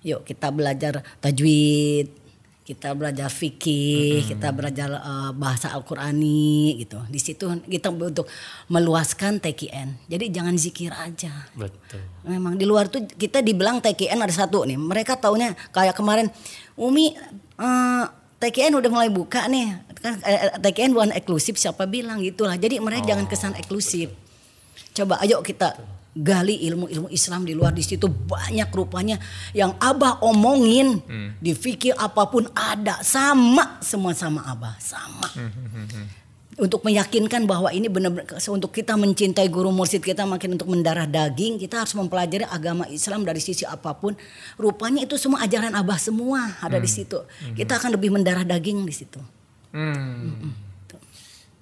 Yuk 0.01 0.25
kita 0.25 0.49
belajar 0.49 1.05
tajwid 1.21 2.26
kita 2.67 2.91
belajar 2.91 3.31
fikih, 3.31 4.27
kita 4.27 4.51
belajar 4.51 4.91
eh, 4.99 5.31
bahasa 5.31 5.71
Al-Qurani 5.71 6.75
gitu. 6.83 6.99
Di 7.07 7.15
situ 7.15 7.47
kita 7.63 7.95
untuk 7.95 8.27
meluaskan 8.67 9.39
TKN. 9.39 10.11
Jadi 10.11 10.25
jangan 10.27 10.51
zikir 10.59 10.91
aja. 10.91 11.31
Betul. 11.55 12.03
Memang 12.27 12.59
di 12.59 12.67
luar 12.67 12.91
tuh 12.91 13.07
kita 13.07 13.39
dibilang 13.39 13.79
TKN 13.79 14.19
ada 14.19 14.35
satu 14.35 14.67
nih. 14.67 14.75
Mereka 14.75 15.15
taunya 15.15 15.55
kayak 15.71 15.95
kemarin 15.95 16.27
Umi 16.75 17.15
eh, 17.55 18.03
TKN 18.43 18.83
udah 18.83 18.91
mulai 18.91 19.07
buka 19.15 19.47
nih. 19.47 19.87
Kan 20.03 20.19
eh, 20.27 20.59
TKN 20.59 20.91
bukan 20.91 21.15
eksklusif 21.15 21.55
siapa 21.55 21.87
bilang 21.87 22.19
gitulah. 22.19 22.59
Jadi 22.59 22.83
mereka 22.83 23.15
jangan 23.15 23.31
kesan 23.31 23.55
eksklusif. 23.55 24.11
Coba 24.91 25.23
ayo 25.23 25.39
kita 25.39 25.96
gali 26.17 26.65
ilmu-ilmu 26.65 27.07
Islam 27.13 27.45
di 27.45 27.53
luar 27.53 27.71
di 27.73 27.85
situ. 27.85 28.09
Banyak 28.09 28.73
rupanya 28.73 29.21
yang 29.53 29.77
Abah 29.77 30.25
omongin. 30.25 31.01
Di 31.37 31.53
fikir 31.53 31.93
apa 31.93 32.27
pun 32.27 32.49
ada. 32.57 32.99
Sama 33.05 33.77
semua 33.85 34.17
sama 34.17 34.41
Abah. 34.49 34.75
Sama. 34.81 35.29
Untuk 36.57 36.81
meyakinkan 36.81 37.45
bahwa 37.45 37.69
ini 37.69 37.85
benar-benar 37.85 38.41
untuk 38.49 38.73
kita 38.73 38.97
mencintai 38.97 39.45
guru 39.45 39.69
mursyid 39.69 40.01
kita 40.01 40.25
makin 40.25 40.57
untuk 40.57 40.65
mendarah 40.65 41.05
daging 41.05 41.61
kita 41.61 41.85
harus 41.85 41.93
mempelajari 41.93 42.49
agama 42.49 42.89
Islam 42.89 43.21
dari 43.21 43.37
sisi 43.37 43.61
apa 43.61 43.93
pun. 43.93 44.17
Rupanya 44.57 45.05
itu 45.05 45.21
semua 45.21 45.45
ajaran 45.45 45.77
Abah 45.77 46.01
semua 46.01 46.57
ada 46.57 46.81
di 46.81 46.89
situ. 46.89 47.21
Kita 47.53 47.77
akan 47.77 47.93
lebih 47.93 48.09
mendarah 48.09 48.41
daging 48.41 48.81
di 48.89 48.93
situ. 48.93 49.21
Hmm. 49.69 50.66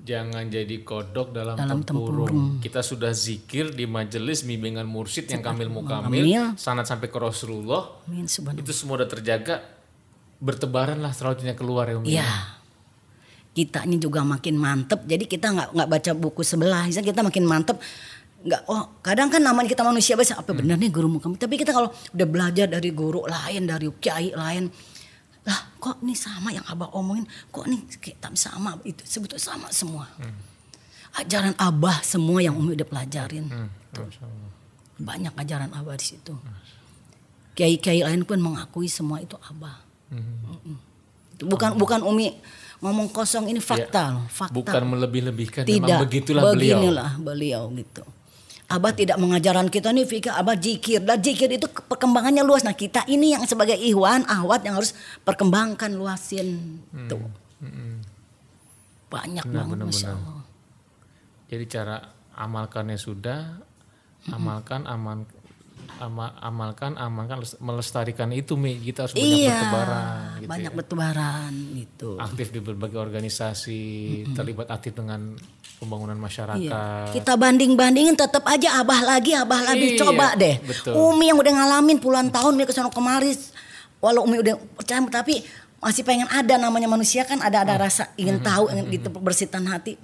Jangan 0.06 0.46
jadi 0.54 0.86
kodok 0.86 1.34
dalam, 1.34 1.58
Dalam 1.58 1.82
tempurung. 1.82 2.62
Kita 2.62 2.86
sudah 2.86 3.10
zikir 3.10 3.74
di 3.74 3.90
majelis 3.90 4.46
bimbingan 4.46 4.86
mursyid 4.86 5.26
yang 5.26 5.42
kamil 5.42 5.74
mukamil, 5.74 6.22
Kamil. 6.22 6.44
sanat 6.62 6.86
sampai 6.86 7.10
ke 7.10 7.18
Rasulullah. 7.18 8.06
Amin 8.06 8.30
Itu 8.30 8.70
semua 8.70 9.02
udah 9.02 9.10
terjaga. 9.10 9.66
Bertebaran 10.38 11.02
lah 11.02 11.10
selanjutnya 11.10 11.58
keluar 11.58 11.90
ya 11.90 11.98
Umi. 11.98 12.14
Iya. 12.14 12.30
Kita 13.56 13.82
ini 13.90 13.98
juga 13.98 14.22
makin 14.22 14.62
mantep. 14.62 15.10
Jadi 15.10 15.26
kita 15.26 15.50
nggak 15.50 15.70
nggak 15.74 15.90
baca 15.90 16.12
buku 16.14 16.42
sebelah. 16.46 16.86
Misalnya 16.86 17.10
kita 17.10 17.22
makin 17.26 17.46
mantep. 17.50 17.78
Nggak, 18.46 18.62
oh 18.70 19.02
kadang 19.02 19.34
kan 19.34 19.42
namanya 19.42 19.74
kita 19.74 19.82
manusia 19.82 20.14
biasa 20.14 20.38
apa 20.38 20.54
benar 20.54 20.78
nih 20.78 20.94
guru 20.94 21.18
kami. 21.18 21.42
Tapi 21.42 21.58
kita 21.58 21.74
kalau 21.74 21.90
udah 21.90 22.28
belajar 22.30 22.70
dari 22.70 22.94
guru 22.94 23.26
lain, 23.26 23.66
dari 23.66 23.90
kiai 23.98 24.38
lain, 24.38 24.70
lah 25.46 25.60
kok 25.78 26.02
nih 26.02 26.18
sama 26.18 26.50
yang 26.50 26.66
abah 26.66 26.90
omongin, 26.98 27.30
kok 27.54 27.70
nih 27.70 27.86
kita 28.02 28.34
sama 28.34 28.82
itu 28.82 29.06
sebetulnya 29.06 29.42
sama 29.46 29.70
semua. 29.70 30.10
Ajaran 31.16 31.54
abah 31.56 32.02
semua 32.02 32.42
yang 32.42 32.58
umi 32.58 32.74
udah 32.74 32.88
pelajarin. 32.90 33.46
Masya 33.94 34.26
Allah. 34.26 34.52
Banyak 34.98 35.34
ajaran 35.38 35.72
abah 35.72 35.96
di 35.96 36.06
situ. 36.18 36.34
Kiai-kiai 37.56 38.04
lain 38.04 38.28
pun 38.28 38.42
mengakui 38.42 38.90
semua 38.90 39.22
itu 39.22 39.38
abah. 39.40 39.80
Itu 41.38 41.46
Bukan 41.46 41.78
bukan 41.78 42.02
umi 42.04 42.36
ngomong 42.84 43.08
kosong 43.14 43.48
ini 43.48 43.62
fakta 43.64 44.18
loh, 44.18 44.26
fakta. 44.28 44.52
Bukan 44.52 44.84
melebih-lebihkan, 44.84 45.64
Tidak. 45.64 45.80
memang 45.80 46.04
begitulah 46.04 46.44
beliau. 46.52 46.78
Beginilah 46.82 47.12
beliau 47.22 47.62
gitu. 47.72 48.04
Abah 48.66 48.98
tidak 48.98 49.22
mengajaran 49.22 49.70
kita 49.70 49.94
nih 49.94 50.10
fikir 50.10 50.34
abah 50.34 50.58
jikir. 50.58 51.06
Dan 51.06 51.22
jikir 51.22 51.54
itu 51.54 51.70
ke- 51.70 51.86
perkembangannya 51.86 52.42
luas. 52.42 52.66
Nah 52.66 52.74
kita 52.74 53.06
ini 53.06 53.38
yang 53.38 53.46
sebagai 53.46 53.78
ihwan, 53.78 54.26
ahwat 54.26 54.66
yang 54.66 54.82
harus 54.82 54.98
perkembangkan 55.22 55.94
luasin. 55.94 56.82
Tuh. 57.06 57.22
Banyak 59.06 59.46
Benar, 59.46 59.56
banget 59.62 59.78
benar, 59.78 59.86
Masya 59.86 60.10
benar. 60.18 60.42
Jadi 61.46 61.66
cara 61.70 61.96
amalkannya 62.34 62.98
sudah, 62.98 63.62
amalkan, 64.34 64.90
aman, 64.90 65.30
ama- 65.98 66.36
amalkan, 66.38 66.96
amalkan, 66.96 67.40
melestarikan 67.58 68.30
itu 68.30 68.54
Mi. 68.54 68.76
Kita 68.76 69.06
harus 69.06 69.14
banyak 69.14 69.26
Iya, 69.38 69.52
bertebaran. 69.52 70.06
Gitu 70.38 70.50
banyak 70.50 70.72
ya. 70.72 70.78
bertebaran 70.78 71.52
gitu. 71.74 72.10
Aktif 72.18 72.48
di 72.50 72.60
berbagai 72.60 73.00
organisasi, 73.00 73.82
terlibat 74.34 74.68
aktif 74.68 74.94
dengan 74.94 75.36
pembangunan 75.76 76.16
masyarakat. 76.16 76.62
Iya. 76.62 77.12
Kita 77.12 77.36
banding-bandingin 77.36 78.16
tetap 78.16 78.44
aja 78.46 78.80
abah 78.80 79.02
lagi, 79.02 79.36
abah 79.36 79.62
lagi. 79.64 79.96
Iya, 79.96 80.02
Coba 80.02 80.34
deh. 80.34 80.56
betul. 80.62 80.94
Umi 80.96 81.30
yang 81.30 81.38
udah 81.38 81.54
ngalamin 81.54 81.98
puluhan 81.98 82.30
tahun 82.30 82.56
dia 82.56 82.66
ke 82.66 82.74
sana 82.74 82.88
kemari. 82.90 83.36
Walau 84.00 84.24
Umi 84.24 84.40
udah 84.40 84.56
percaya 84.76 85.02
tapi 85.10 85.44
masih 85.76 86.02
pengen 86.02 86.26
ada 86.26 86.58
namanya 86.58 86.90
manusia 86.90 87.22
kan 87.24 87.38
ada 87.40 87.62
ada 87.62 87.78
rasa 87.78 88.10
ingin 88.16 88.42
tahu, 88.42 88.74
ingin 88.74 88.90
gitu 88.90 89.08
bersitan 89.14 89.70
hati. 89.70 90.00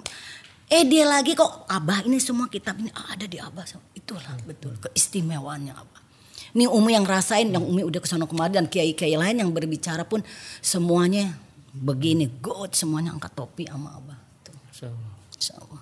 Eh 0.72 0.88
dia 0.88 1.04
lagi 1.04 1.36
kok 1.36 1.68
Abah 1.68 2.08
ini 2.08 2.16
semua 2.24 2.48
kitab 2.48 2.80
ini 2.80 2.88
ada 2.96 3.28
di 3.28 3.36
Abah. 3.36 3.68
Itulah 3.92 4.40
betul 4.48 4.80
keistimewaannya 4.80 5.76
Abah. 5.76 6.02
Ini 6.56 6.64
Umi 6.72 6.96
yang 6.96 7.04
rasain, 7.04 7.52
yang 7.52 7.64
Umi 7.64 7.84
udah 7.84 8.00
ke 8.00 8.08
sana 8.08 8.24
kemari 8.24 8.56
dan 8.56 8.72
kiai-kiai 8.72 9.20
lain 9.20 9.44
yang 9.44 9.52
berbicara 9.52 10.08
pun 10.08 10.24
semuanya 10.64 11.36
begini, 11.76 12.28
good 12.40 12.72
semuanya 12.72 13.12
angkat 13.12 13.36
topi 13.36 13.68
sama 13.68 14.00
Abah. 14.00 14.16
Tuh. 14.48 14.56
Insya 15.36 15.60
Allah. 15.60 15.82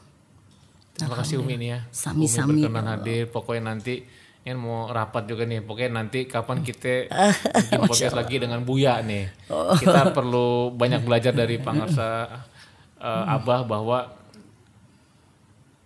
Terima 0.97 1.15
kasih 1.21 1.35
Umi 1.37 1.53
ini 1.61 1.67
ya. 1.69 1.79
Sami-sami. 1.93 2.57
Umi 2.57 2.65
berkenan 2.65 2.89
hadir. 2.89 3.29
Pokoknya 3.29 3.77
nanti 3.77 4.01
ini 4.41 4.57
mau 4.57 4.89
rapat 4.89 5.29
juga 5.29 5.45
nih. 5.45 5.61
Pokoknya 5.61 6.01
nanti 6.01 6.25
kapan 6.25 6.65
kita 6.65 7.13
bikin 7.61 7.81
podcast 7.85 8.17
lagi 8.17 8.41
dengan 8.41 8.65
Buya 8.65 9.05
nih. 9.05 9.29
Kita 9.77 10.17
perlu 10.17 10.73
banyak 10.73 11.05
belajar 11.05 11.33
dari 11.37 11.61
Pangarsa 11.61 12.41
uh, 12.97 13.35
Abah 13.37 13.69
bahwa 13.69 14.17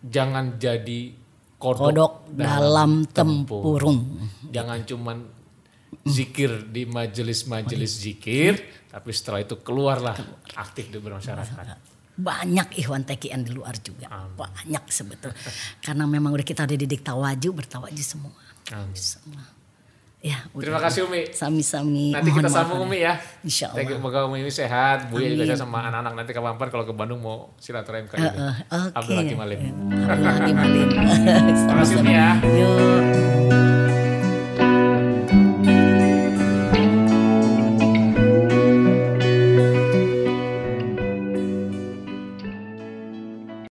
jangan 0.04 0.60
jadi 0.60 1.16
kodok, 1.56 1.88
Kodok 1.90 2.14
dalam 2.36 3.08
tempurung. 3.08 4.28
Jangan 4.52 4.84
cuman 4.84 5.18
zikir 6.04 6.68
di 6.68 6.84
majelis-majelis 6.84 8.04
zikir, 8.04 8.60
tapi 8.92 9.10
setelah 9.16 9.40
itu 9.48 9.64
keluarlah 9.64 10.18
aktif 10.60 10.92
di 10.92 11.00
bermasyarakat. 11.00 11.56
Banyak 12.14 12.78
Ikhwan 12.78 13.08
TKN 13.08 13.42
di 13.48 13.52
luar 13.56 13.74
juga. 13.80 14.12
Banyak 14.12 14.86
sebetulnya. 14.92 15.40
Karena 15.82 16.04
memang 16.06 16.36
udah 16.36 16.46
kita 16.46 16.68
dididik 16.68 17.02
tawaju, 17.02 17.50
bertawaju 17.64 18.04
semua. 18.04 18.36
Amin. 18.76 18.94
Semua. 18.94 19.42
Ya, 20.24 20.40
Terima 20.56 20.80
udah. 20.80 20.88
kasih 20.88 21.04
Umi. 21.04 21.28
Sami-sami. 21.30 22.16
Nanti 22.16 22.32
kita 22.32 22.48
Mohon 22.48 22.56
sambung 22.56 22.80
maaf. 22.80 22.88
Umi 22.88 23.00
ya. 23.04 23.14
Insya. 23.44 23.76
Allah. 23.76 23.92
Semoga 23.92 24.20
Umi 24.24 24.40
ini 24.40 24.48
sehat. 24.50 25.12
Bu 25.12 25.20
ya 25.20 25.28
juga 25.30 25.44
sehat 25.46 25.60
sama 25.60 25.84
anak-anak. 25.84 26.16
Nanti 26.16 26.32
kapan-kapan 26.32 26.70
kalau 26.72 26.86
ke 26.88 26.94
Bandung 26.96 27.20
mau 27.20 27.52
silaturahim 27.60 28.08
ke 28.08 28.16
ini. 28.16 28.32
eh, 28.32 28.56
Oke. 28.72 28.96
Abdul 28.96 29.18
Hakim 29.20 29.38
Alim. 29.38 29.60
Abdul 30.02 30.32
Hakim 30.32 30.56
Alim. 30.58 30.88
Terima 31.68 31.76
kasih 31.78 31.96
Umi 32.00 32.14
ya. 32.16 32.30
Yuk. 32.40 33.53